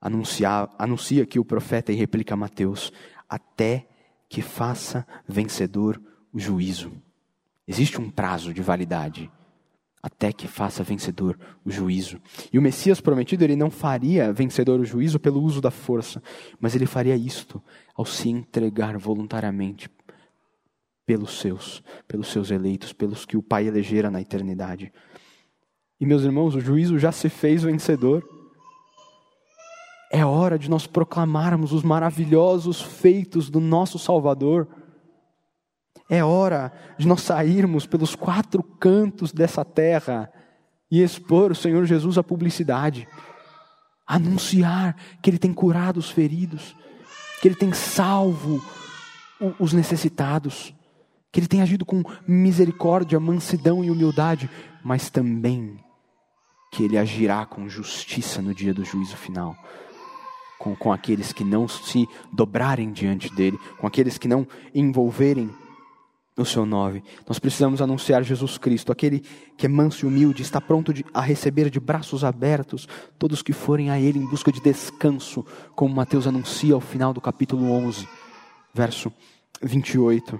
Anunciar, 0.00 0.68
anuncia 0.78 1.24
que 1.24 1.38
o 1.38 1.44
profeta 1.44 1.90
e 1.90 1.94
replica 1.94 2.36
Mateus, 2.36 2.92
até 3.28 3.86
que 4.28 4.42
faça 4.42 5.06
vencedor 5.26 6.00
o 6.32 6.38
juízo. 6.38 6.92
Existe 7.66 8.00
um 8.00 8.10
prazo 8.10 8.52
de 8.52 8.60
validade 8.60 9.30
até 10.04 10.34
que 10.34 10.46
faça 10.46 10.84
vencedor 10.84 11.38
o 11.64 11.70
juízo. 11.70 12.20
E 12.52 12.58
o 12.58 12.62
Messias 12.62 13.00
prometido, 13.00 13.42
ele 13.42 13.56
não 13.56 13.70
faria 13.70 14.34
vencedor 14.34 14.78
o 14.78 14.84
juízo 14.84 15.18
pelo 15.18 15.40
uso 15.40 15.62
da 15.62 15.70
força, 15.70 16.22
mas 16.60 16.74
ele 16.74 16.84
faria 16.84 17.16
isto 17.16 17.58
ao 17.96 18.04
se 18.04 18.28
entregar 18.28 18.98
voluntariamente 18.98 19.88
pelos 21.06 21.40
seus, 21.40 21.82
pelos 22.06 22.28
seus 22.28 22.50
eleitos, 22.50 22.92
pelos 22.92 23.24
que 23.24 23.34
o 23.34 23.42
Pai 23.42 23.66
elegera 23.66 24.10
na 24.10 24.20
eternidade. 24.20 24.92
E 25.98 26.04
meus 26.04 26.22
irmãos, 26.22 26.54
o 26.54 26.60
juízo 26.60 26.98
já 26.98 27.10
se 27.10 27.30
fez 27.30 27.62
vencedor. 27.62 28.22
É 30.12 30.22
hora 30.22 30.58
de 30.58 30.68
nós 30.68 30.86
proclamarmos 30.86 31.72
os 31.72 31.82
maravilhosos 31.82 32.82
feitos 32.82 33.48
do 33.48 33.58
nosso 33.58 33.98
Salvador. 33.98 34.68
É 36.08 36.22
hora 36.22 36.72
de 36.98 37.06
nós 37.06 37.22
sairmos 37.22 37.86
pelos 37.86 38.14
quatro 38.14 38.62
cantos 38.62 39.32
dessa 39.32 39.64
terra 39.64 40.30
e 40.90 41.02
expor 41.02 41.50
o 41.50 41.54
Senhor 41.54 41.84
Jesus 41.86 42.18
à 42.18 42.22
publicidade. 42.22 43.08
Anunciar 44.06 44.96
que 45.22 45.30
Ele 45.30 45.38
tem 45.38 45.52
curado 45.52 45.96
os 45.96 46.10
feridos, 46.10 46.76
que 47.40 47.48
Ele 47.48 47.54
tem 47.54 47.72
salvo 47.72 48.62
os 49.58 49.72
necessitados, 49.72 50.74
que 51.32 51.40
Ele 51.40 51.46
tem 51.46 51.62
agido 51.62 51.86
com 51.86 52.02
misericórdia, 52.28 53.18
mansidão 53.18 53.82
e 53.82 53.90
humildade, 53.90 54.50
mas 54.84 55.08
também 55.08 55.78
que 56.70 56.84
Ele 56.84 56.98
agirá 56.98 57.46
com 57.46 57.68
justiça 57.68 58.42
no 58.42 58.54
dia 58.54 58.74
do 58.74 58.84
juízo 58.84 59.16
final. 59.16 59.56
Com, 60.58 60.76
com 60.76 60.92
aqueles 60.92 61.32
que 61.32 61.44
não 61.44 61.66
se 61.66 62.06
dobrarem 62.32 62.92
diante 62.92 63.34
dele, 63.34 63.58
com 63.78 63.86
aqueles 63.86 64.18
que 64.18 64.28
não 64.28 64.46
envolverem 64.74 65.50
no 66.36 66.44
seu 66.44 66.66
nome. 66.66 67.02
Nós 67.26 67.38
precisamos 67.38 67.80
anunciar 67.80 68.22
Jesus 68.22 68.58
Cristo, 68.58 68.90
aquele 68.90 69.20
que 69.56 69.66
é 69.66 69.68
manso 69.68 70.04
e 70.04 70.08
humilde, 70.08 70.42
está 70.42 70.60
pronto 70.60 70.92
de, 70.92 71.04
a 71.14 71.20
receber 71.20 71.70
de 71.70 71.78
braços 71.78 72.24
abertos 72.24 72.88
todos 73.18 73.42
que 73.42 73.52
forem 73.52 73.90
a 73.90 74.00
Ele 74.00 74.18
em 74.18 74.26
busca 74.26 74.50
de 74.50 74.60
descanso, 74.60 75.44
como 75.74 75.94
Mateus 75.94 76.26
anuncia 76.26 76.74
ao 76.74 76.80
final 76.80 77.12
do 77.12 77.20
capítulo 77.20 77.70
11, 77.70 78.08
verso 78.72 79.12
28. 79.62 80.38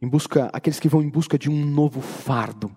Em 0.00 0.08
busca, 0.08 0.50
aqueles 0.52 0.80
que 0.80 0.88
vão 0.88 1.02
em 1.02 1.08
busca 1.08 1.38
de 1.38 1.50
um 1.50 1.64
novo 1.64 2.00
fardo, 2.00 2.74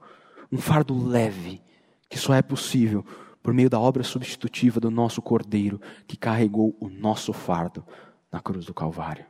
um 0.52 0.58
fardo 0.58 1.08
leve, 1.08 1.62
que 2.10 2.18
só 2.18 2.34
é 2.34 2.42
possível 2.42 3.06
por 3.42 3.54
meio 3.54 3.70
da 3.70 3.80
obra 3.80 4.04
substitutiva 4.04 4.80
do 4.80 4.92
nosso 4.92 5.22
Cordeiro, 5.22 5.80
que 6.06 6.18
carregou 6.18 6.76
o 6.80 6.90
nosso 6.90 7.32
fardo 7.32 7.86
na 8.32 8.42
cruz 8.42 8.66
do 8.66 8.74
Calvário. 8.74 9.26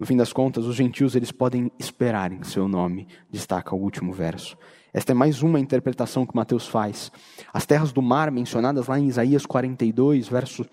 No 0.00 0.06
fim 0.06 0.16
das 0.16 0.32
contas, 0.32 0.64
os 0.64 0.74
gentios 0.74 1.14
eles 1.14 1.30
podem 1.30 1.70
esperar 1.78 2.32
em 2.32 2.42
seu 2.42 2.66
nome, 2.66 3.06
destaca 3.30 3.76
o 3.76 3.78
último 3.78 4.14
verso. 4.14 4.56
Esta 4.94 5.12
é 5.12 5.14
mais 5.14 5.42
uma 5.42 5.60
interpretação 5.60 6.24
que 6.24 6.34
Mateus 6.34 6.66
faz. 6.66 7.12
As 7.52 7.66
terras 7.66 7.92
do 7.92 8.00
mar, 8.00 8.30
mencionadas 8.30 8.86
lá 8.86 8.98
em 8.98 9.08
Isaías 9.08 9.44
42, 9.44 10.26
verso 10.26 10.64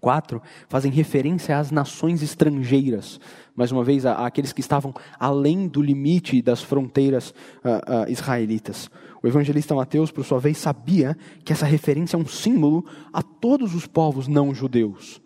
4, 0.00 0.42
fazem 0.68 0.90
referência 0.90 1.56
às 1.56 1.70
nações 1.70 2.20
estrangeiras, 2.20 3.20
mais 3.54 3.70
uma 3.70 3.84
vez, 3.84 4.04
àqueles 4.04 4.52
que 4.52 4.60
estavam 4.60 4.92
além 5.20 5.68
do 5.68 5.80
limite 5.80 6.42
das 6.42 6.60
fronteiras 6.60 7.30
uh, 7.30 8.08
uh, 8.08 8.10
israelitas. 8.10 8.90
O 9.22 9.28
evangelista 9.28 9.72
Mateus, 9.72 10.10
por 10.10 10.24
sua 10.24 10.40
vez, 10.40 10.58
sabia 10.58 11.16
que 11.44 11.52
essa 11.52 11.64
referência 11.64 12.16
é 12.16 12.18
um 12.18 12.26
símbolo 12.26 12.84
a 13.12 13.22
todos 13.22 13.72
os 13.72 13.86
povos 13.86 14.26
não 14.26 14.52
judeus. 14.52 15.21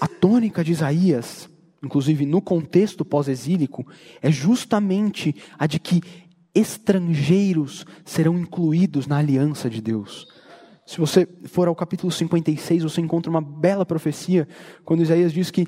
A 0.00 0.08
tônica 0.08 0.62
de 0.62 0.72
Isaías, 0.72 1.48
inclusive 1.82 2.26
no 2.26 2.42
contexto 2.42 3.04
pós-exílico, 3.04 3.86
é 4.20 4.30
justamente 4.30 5.34
a 5.58 5.66
de 5.66 5.78
que 5.78 6.00
estrangeiros 6.54 7.84
serão 8.04 8.38
incluídos 8.38 9.06
na 9.06 9.18
aliança 9.18 9.68
de 9.68 9.80
Deus. 9.80 10.26
Se 10.86 10.98
você 10.98 11.28
for 11.44 11.66
ao 11.66 11.74
capítulo 11.74 12.12
56, 12.12 12.84
você 12.84 13.00
encontra 13.00 13.28
uma 13.28 13.40
bela 13.40 13.84
profecia, 13.84 14.46
quando 14.84 15.02
Isaías 15.02 15.32
diz 15.32 15.50
que 15.50 15.66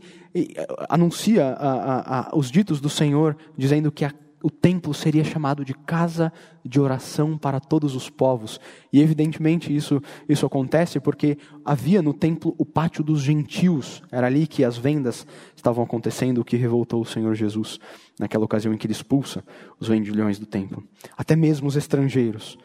anuncia 0.89 1.45
a, 1.45 1.73
a, 1.73 2.21
a, 2.21 2.37
os 2.37 2.51
ditos 2.51 2.81
do 2.81 2.89
Senhor, 2.89 3.37
dizendo 3.57 3.91
que 3.91 4.05
a 4.05 4.13
o 4.43 4.51
templo 4.51 4.95
seria 4.95 5.25
chamado 5.25 5.65
de 5.65 5.75
casa 5.75 6.33
de 6.65 6.81
oração 6.81 7.37
para 7.37 7.59
todos 7.59 7.95
os 7.95 8.09
povos. 8.09 8.61
E 8.93 9.01
evidentemente 9.01 9.75
isso, 9.75 10.01
isso 10.29 10.47
acontece 10.47 11.01
porque 11.01 11.39
havia 11.65 12.01
no 12.01 12.15
templo 12.15 12.55
o 12.59 12.65
pátio 12.65 13.03
dos 13.03 13.21
gentios. 13.21 14.03
Era 14.13 14.27
ali 14.27 14.47
que 14.47 14.65
as 14.65 14.77
vendas 14.77 15.27
estavam 15.57 15.83
acontecendo, 15.83 16.39
o 16.39 16.45
que 16.45 16.57
revoltou 16.57 17.01
o 17.01 17.07
Senhor 17.07 17.35
Jesus 17.35 17.79
naquela 18.19 18.45
ocasião 18.45 18.73
em 18.73 18.77
que 18.77 18.87
ele 18.87 18.93
expulsa 18.93 19.45
os 19.79 19.89
vendilhões 19.89 20.39
do 20.39 20.47
templo. 20.47 20.85
Até 21.17 21.35
mesmo 21.35 21.69
os 21.69 21.77
estrangeiros, 21.77 22.57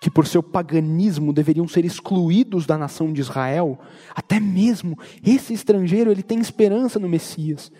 que 0.00 0.10
por 0.10 0.26
seu 0.26 0.42
paganismo 0.42 1.32
deveriam 1.32 1.68
ser 1.68 1.84
excluídos 1.84 2.66
da 2.66 2.76
nação 2.76 3.12
de 3.12 3.20
Israel, 3.20 3.78
até 4.14 4.40
mesmo 4.40 4.98
esse 5.24 5.54
estrangeiro 5.54 6.10
ele 6.10 6.22
tem 6.22 6.40
esperança 6.40 6.98
no 6.98 7.08
Messias. 7.08 7.70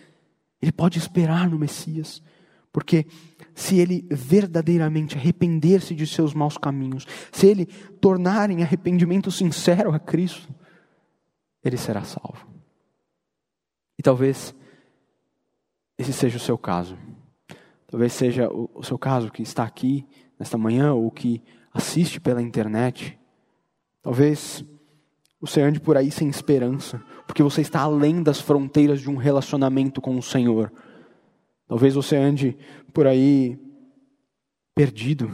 Ele 0.61 0.73
pode 0.73 0.99
esperar 0.99 1.51
no 1.51 1.59
Messias. 1.59 2.23
Porque 2.73 3.07
se 3.55 3.79
ele 3.79 4.07
verdadeiramente 4.11 5.17
arrepender-se 5.17 5.95
de 5.95 6.07
seus 6.07 6.35
maus 6.35 6.57
caminhos, 6.57 7.07
se 7.31 7.47
ele 7.47 7.67
tornar 8.01 8.51
em 8.51 8.62
arrependimento 8.62 9.31
sincero 9.31 9.93
a 9.93 9.99
Cristo, 9.99 10.53
ele 11.62 11.77
será 11.77 12.03
salvo. 12.03 12.47
E 13.99 14.03
talvez 14.03 14.55
esse 15.99 16.12
seja 16.12 16.37
o 16.37 16.41
seu 16.41 16.59
caso. 16.59 16.99
Talvez 17.87 18.12
seja 18.12 18.49
o 18.51 18.83
seu 18.83 18.99
caso 18.99 19.31
que 19.31 19.43
está 19.43 19.65
aqui 19.65 20.07
nesta 20.39 20.57
manhã 20.57 20.95
ou 20.95 21.11
que 21.11 21.43
assiste 21.72 22.20
pela 22.20 22.43
internet. 22.43 23.18
Talvez 24.01 24.64
você 25.41 25.61
ande 25.61 25.81
por 25.81 25.97
aí 25.97 26.11
sem 26.11 26.29
esperança, 26.29 27.03
porque 27.26 27.43
você 27.43 27.61
está 27.61 27.81
além 27.81 28.22
das 28.22 28.41
fronteiras 28.41 29.01
de 29.01 29.11
um 29.11 29.16
relacionamento 29.16 30.01
com 30.01 30.16
o 30.16 30.22
Senhor. 30.22 30.72
Talvez 31.73 31.95
você 31.95 32.16
ande 32.16 32.55
por 32.93 33.07
aí 33.07 33.59
perdido. 34.75 35.33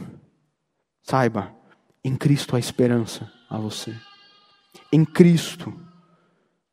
Saiba, 1.03 1.53
em 2.01 2.15
Cristo 2.15 2.55
há 2.55 2.59
esperança 2.59 3.29
a 3.49 3.57
você. 3.57 3.93
Em 4.89 5.03
Cristo, 5.03 5.77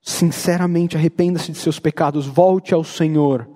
sinceramente 0.00 0.96
arrependa-se 0.96 1.50
de 1.50 1.58
seus 1.58 1.80
pecados, 1.80 2.28
volte 2.28 2.74
ao 2.74 2.84
Senhor, 2.84 3.50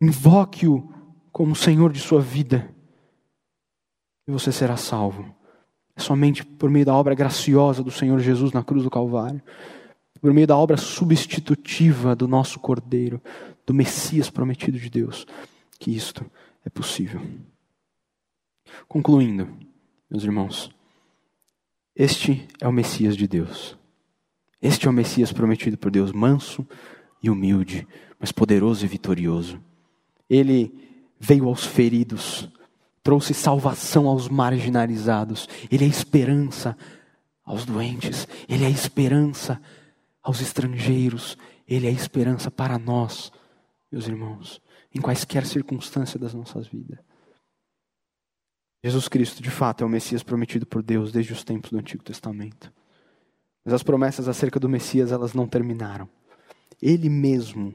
invoque-o 0.00 0.90
como 1.30 1.54
Senhor 1.54 1.92
de 1.92 2.00
sua 2.00 2.22
vida, 2.22 2.74
e 4.26 4.32
você 4.32 4.50
será 4.50 4.78
salvo. 4.78 5.26
É 5.94 6.00
somente 6.00 6.42
por 6.42 6.70
meio 6.70 6.86
da 6.86 6.94
obra 6.94 7.14
graciosa 7.14 7.82
do 7.82 7.90
Senhor 7.90 8.18
Jesus 8.18 8.50
na 8.50 8.64
cruz 8.64 8.82
do 8.82 8.90
Calvário, 8.90 9.42
por 10.22 10.32
meio 10.32 10.46
da 10.46 10.56
obra 10.56 10.78
substitutiva 10.78 12.16
do 12.16 12.26
nosso 12.26 12.58
Cordeiro, 12.58 13.20
do 13.66 13.74
Messias 13.74 14.30
prometido 14.30 14.78
de 14.78 14.90
Deus, 14.90 15.26
que 15.78 15.94
isto 15.94 16.24
é 16.64 16.70
possível. 16.70 17.20
Concluindo, 18.88 19.48
meus 20.10 20.24
irmãos, 20.24 20.70
este 21.94 22.46
é 22.60 22.66
o 22.66 22.72
Messias 22.72 23.16
de 23.16 23.28
Deus. 23.28 23.76
Este 24.60 24.86
é 24.86 24.90
o 24.90 24.92
Messias 24.92 25.32
prometido 25.32 25.76
por 25.76 25.90
Deus, 25.90 26.10
manso 26.10 26.66
e 27.22 27.30
humilde, 27.30 27.86
mas 28.18 28.32
poderoso 28.32 28.84
e 28.84 28.88
vitorioso. 28.88 29.60
Ele 30.28 30.72
veio 31.20 31.46
aos 31.46 31.64
feridos, 31.64 32.48
trouxe 33.02 33.34
salvação 33.34 34.08
aos 34.08 34.28
marginalizados, 34.28 35.48
ele 35.70 35.84
é 35.84 35.88
esperança 35.88 36.76
aos 37.44 37.64
doentes, 37.64 38.26
ele 38.48 38.64
é 38.64 38.70
esperança 38.70 39.60
aos 40.22 40.40
estrangeiros, 40.40 41.36
ele 41.68 41.86
é 41.86 41.90
esperança 41.90 42.50
para 42.50 42.78
nós, 42.78 43.30
meus 43.94 44.08
irmãos, 44.08 44.60
em 44.92 45.00
quaisquer 45.00 45.46
circunstância 45.46 46.18
das 46.18 46.34
nossas 46.34 46.66
vidas. 46.66 46.98
Jesus 48.82 49.06
Cristo, 49.06 49.40
de 49.40 49.50
fato, 49.50 49.82
é 49.82 49.86
o 49.86 49.88
Messias 49.88 50.24
prometido 50.24 50.66
por 50.66 50.82
Deus 50.82 51.12
desde 51.12 51.32
os 51.32 51.44
tempos 51.44 51.70
do 51.70 51.78
Antigo 51.78 52.02
Testamento. 52.02 52.72
Mas 53.64 53.72
as 53.72 53.84
promessas 53.84 54.26
acerca 54.26 54.58
do 54.58 54.68
Messias, 54.68 55.12
elas 55.12 55.32
não 55.32 55.46
terminaram. 55.46 56.08
Ele 56.82 57.08
mesmo, 57.08 57.72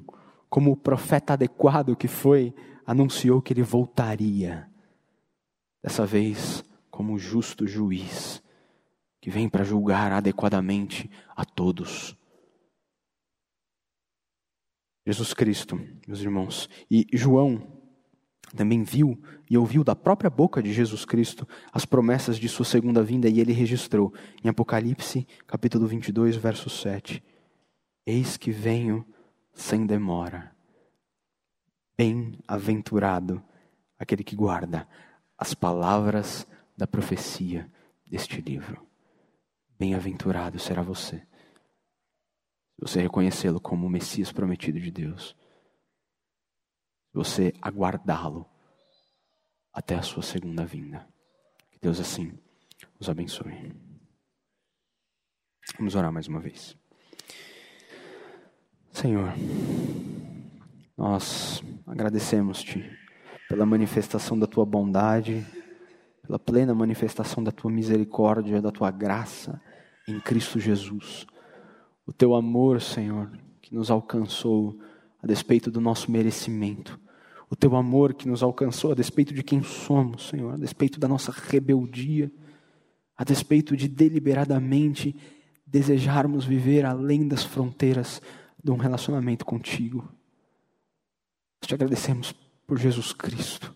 como 0.49 0.71
o 0.71 0.77
profeta 0.77 1.33
adequado 1.33 1.95
que 1.95 2.07
foi, 2.07 2.53
anunciou 2.85 3.41
que 3.41 3.53
ele 3.53 3.63
voltaria. 3.63 4.69
Dessa 5.81 6.05
vez, 6.05 6.63
como 6.91 7.17
justo 7.17 7.65
juiz, 7.65 8.43
que 9.21 9.31
vem 9.31 9.47
para 9.47 9.63
julgar 9.63 10.11
adequadamente 10.11 11.09
a 11.33 11.45
todos. 11.45 12.18
Jesus 15.09 15.33
Cristo, 15.33 15.81
meus 16.07 16.21
irmãos. 16.21 16.69
E 16.89 17.07
João 17.13 17.67
também 18.55 18.83
viu 18.83 19.19
e 19.49 19.57
ouviu 19.57 19.83
da 19.83 19.95
própria 19.95 20.29
boca 20.29 20.61
de 20.61 20.71
Jesus 20.71 21.03
Cristo 21.03 21.47
as 21.73 21.83
promessas 21.83 22.37
de 22.37 22.47
sua 22.47 22.63
segunda 22.63 23.01
vinda 23.01 23.27
e 23.27 23.39
ele 23.39 23.51
registrou 23.51 24.13
em 24.43 24.49
Apocalipse, 24.49 25.27
capítulo 25.47 25.87
22, 25.87 26.35
verso 26.35 26.69
7. 26.69 27.23
Eis 28.05 28.37
que 28.37 28.51
venho 28.51 29.03
sem 29.51 29.83
demora. 29.83 30.55
Bem-aventurado 31.97 33.43
aquele 33.97 34.23
que 34.23 34.35
guarda 34.35 34.87
as 35.35 35.55
palavras 35.55 36.45
da 36.77 36.85
profecia 36.85 37.67
deste 38.07 38.41
livro. 38.41 38.85
Bem-aventurado 39.79 40.59
será 40.59 40.83
você. 40.83 41.23
Você 42.81 43.01
reconhecê-lo 43.01 43.59
como 43.59 43.85
o 43.85 43.89
Messias 43.89 44.31
prometido 44.31 44.79
de 44.79 44.89
Deus 44.89 45.35
você 47.13 47.53
aguardá-lo 47.61 48.45
até 49.73 49.95
a 49.95 50.01
sua 50.01 50.23
segunda 50.23 50.65
vinda. 50.65 51.07
Que 51.71 51.79
Deus 51.79 51.99
assim 51.99 52.37
os 52.99 53.09
abençoe. 53.09 53.73
Vamos 55.77 55.95
orar 55.95 56.11
mais 56.11 56.27
uma 56.27 56.39
vez. 56.39 56.77
Senhor, 58.91 59.33
nós 60.97 61.63
agradecemos-te 61.85 62.89
pela 63.47 63.65
manifestação 63.65 64.37
da 64.37 64.47
tua 64.47 64.65
bondade, 64.65 65.45
pela 66.21 66.37
plena 66.37 66.73
manifestação 66.75 67.43
da 67.43 67.51
tua 67.51 67.71
misericórdia, 67.71 68.61
da 68.61 68.71
tua 68.71 68.91
graça 68.91 69.61
em 70.07 70.19
Cristo 70.19 70.59
Jesus. 70.59 71.25
O 72.09 72.11
teu 72.11 72.33
amor, 72.33 72.81
Senhor, 72.81 73.31
que 73.61 73.75
nos 73.75 73.91
alcançou 73.91 74.75
a 75.21 75.27
despeito 75.27 75.69
do 75.69 75.79
nosso 75.79 76.09
merecimento. 76.09 76.99
O 77.47 77.55
teu 77.55 77.75
amor 77.75 78.15
que 78.15 78.27
nos 78.27 78.41
alcançou 78.41 78.91
a 78.91 78.95
despeito 78.95 79.31
de 79.31 79.43
quem 79.43 79.61
somos, 79.61 80.27
Senhor, 80.27 80.55
a 80.55 80.57
despeito 80.57 80.99
da 80.99 81.07
nossa 81.07 81.31
rebeldia, 81.31 82.31
a 83.15 83.23
despeito 83.23 83.77
de 83.77 83.87
deliberadamente 83.87 85.15
desejarmos 85.67 86.45
viver 86.45 86.83
além 86.83 87.27
das 87.27 87.43
fronteiras 87.43 88.23
de 88.63 88.71
um 88.71 88.77
relacionamento 88.77 89.45
contigo. 89.45 89.99
Nós 91.61 91.67
te 91.67 91.75
agradecemos 91.75 92.33
por 92.65 92.79
Jesus 92.79 93.13
Cristo. 93.13 93.71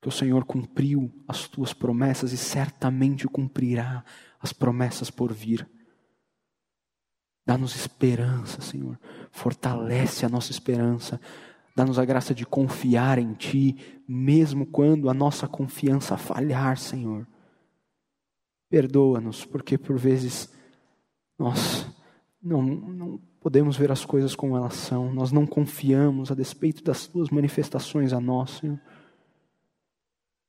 Que 0.00 0.08
o 0.08 0.12
Senhor 0.12 0.46
cumpriu 0.46 1.12
as 1.28 1.46
tuas 1.46 1.74
promessas 1.74 2.32
e 2.32 2.38
certamente 2.38 3.28
cumprirá 3.28 4.02
as 4.40 4.50
promessas 4.50 5.10
por 5.10 5.30
vir. 5.30 5.68
Dá-nos 7.44 7.74
esperança, 7.74 8.60
Senhor. 8.60 8.98
Fortalece 9.30 10.24
a 10.24 10.28
nossa 10.28 10.50
esperança. 10.50 11.20
Dá-nos 11.74 11.98
a 11.98 12.04
graça 12.04 12.34
de 12.34 12.46
confiar 12.46 13.18
em 13.18 13.32
Ti, 13.34 13.76
mesmo 14.06 14.66
quando 14.66 15.08
a 15.08 15.14
nossa 15.14 15.48
confiança 15.48 16.16
falhar, 16.16 16.78
Senhor. 16.78 17.26
Perdoa-nos, 18.68 19.44
porque 19.44 19.76
por 19.76 19.98
vezes 19.98 20.52
nós 21.38 21.86
não, 22.42 22.62
não 22.62 23.20
podemos 23.40 23.76
ver 23.76 23.90
as 23.90 24.04
coisas 24.04 24.36
como 24.36 24.56
elas 24.56 24.74
são, 24.74 25.12
nós 25.12 25.32
não 25.32 25.46
confiamos 25.46 26.30
a 26.30 26.34
despeito 26.34 26.82
das 26.84 27.06
Tuas 27.06 27.30
manifestações 27.30 28.12
a 28.12 28.20
nós, 28.20 28.50
Senhor. 28.50 28.80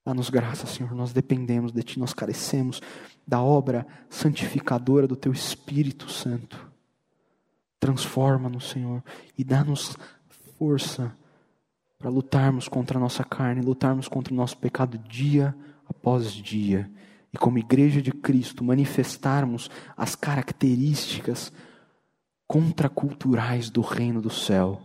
Dá-nos 0.06 0.30
graça, 0.30 0.68
Senhor, 0.68 0.94
nós 0.94 1.14
dependemos 1.14 1.72
de 1.72 1.82
Ti, 1.82 2.00
nós 2.00 2.14
carecemos 2.14 2.82
da 3.26 3.42
obra 3.42 3.88
santificadora 4.10 5.08
do 5.08 5.16
Teu 5.16 5.32
Espírito 5.32 6.10
Santo. 6.12 6.73
Transforma-nos, 7.84 8.70
Senhor, 8.70 9.04
e 9.38 9.44
dá-nos 9.44 9.98
força 10.58 11.14
para 12.00 12.10
lutarmos 12.10 12.70
contra 12.70 12.98
a 12.98 13.02
nossa 13.02 13.26
carne, 13.26 13.62
lutarmos 13.62 14.08
contra 14.08 14.34
o 14.34 14.38
nosso 14.38 14.58
pecado 14.58 14.98
dia 14.98 15.54
após 15.86 16.32
dia. 16.32 16.90
E 17.34 17.38
como 17.38 17.58
igreja 17.58 18.02
de 18.02 18.14
Cristo, 18.14 18.64
manifestarmos 18.64 19.70
as 19.98 20.16
características 20.16 21.52
contraculturais 22.48 23.70
do 23.70 23.82
reino 23.82 24.22
do 24.22 24.30
céu, 24.30 24.82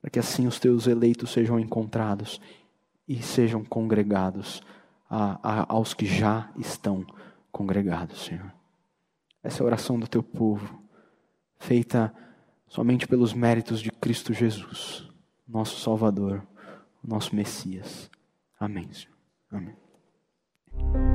para 0.00 0.08
que 0.08 0.20
assim 0.20 0.46
os 0.46 0.60
teus 0.60 0.86
eleitos 0.86 1.32
sejam 1.32 1.58
encontrados 1.58 2.40
e 3.08 3.20
sejam 3.20 3.64
congregados 3.64 4.62
a, 5.10 5.40
a, 5.42 5.66
aos 5.68 5.94
que 5.94 6.06
já 6.06 6.48
estão 6.56 7.04
congregados, 7.50 8.24
Senhor. 8.24 8.54
Essa 9.42 9.58
é 9.58 9.62
a 9.64 9.66
oração 9.66 9.98
do 9.98 10.06
teu 10.06 10.22
povo 10.22 10.81
feita 11.62 12.12
somente 12.66 13.06
pelos 13.06 13.32
méritos 13.32 13.80
de 13.80 13.90
Cristo 13.90 14.32
Jesus, 14.32 15.08
nosso 15.46 15.78
Salvador, 15.80 16.46
nosso 17.02 17.34
Messias. 17.34 18.10
Amém, 18.58 18.92
Senhor. 18.92 19.16
Amém. 19.50 21.11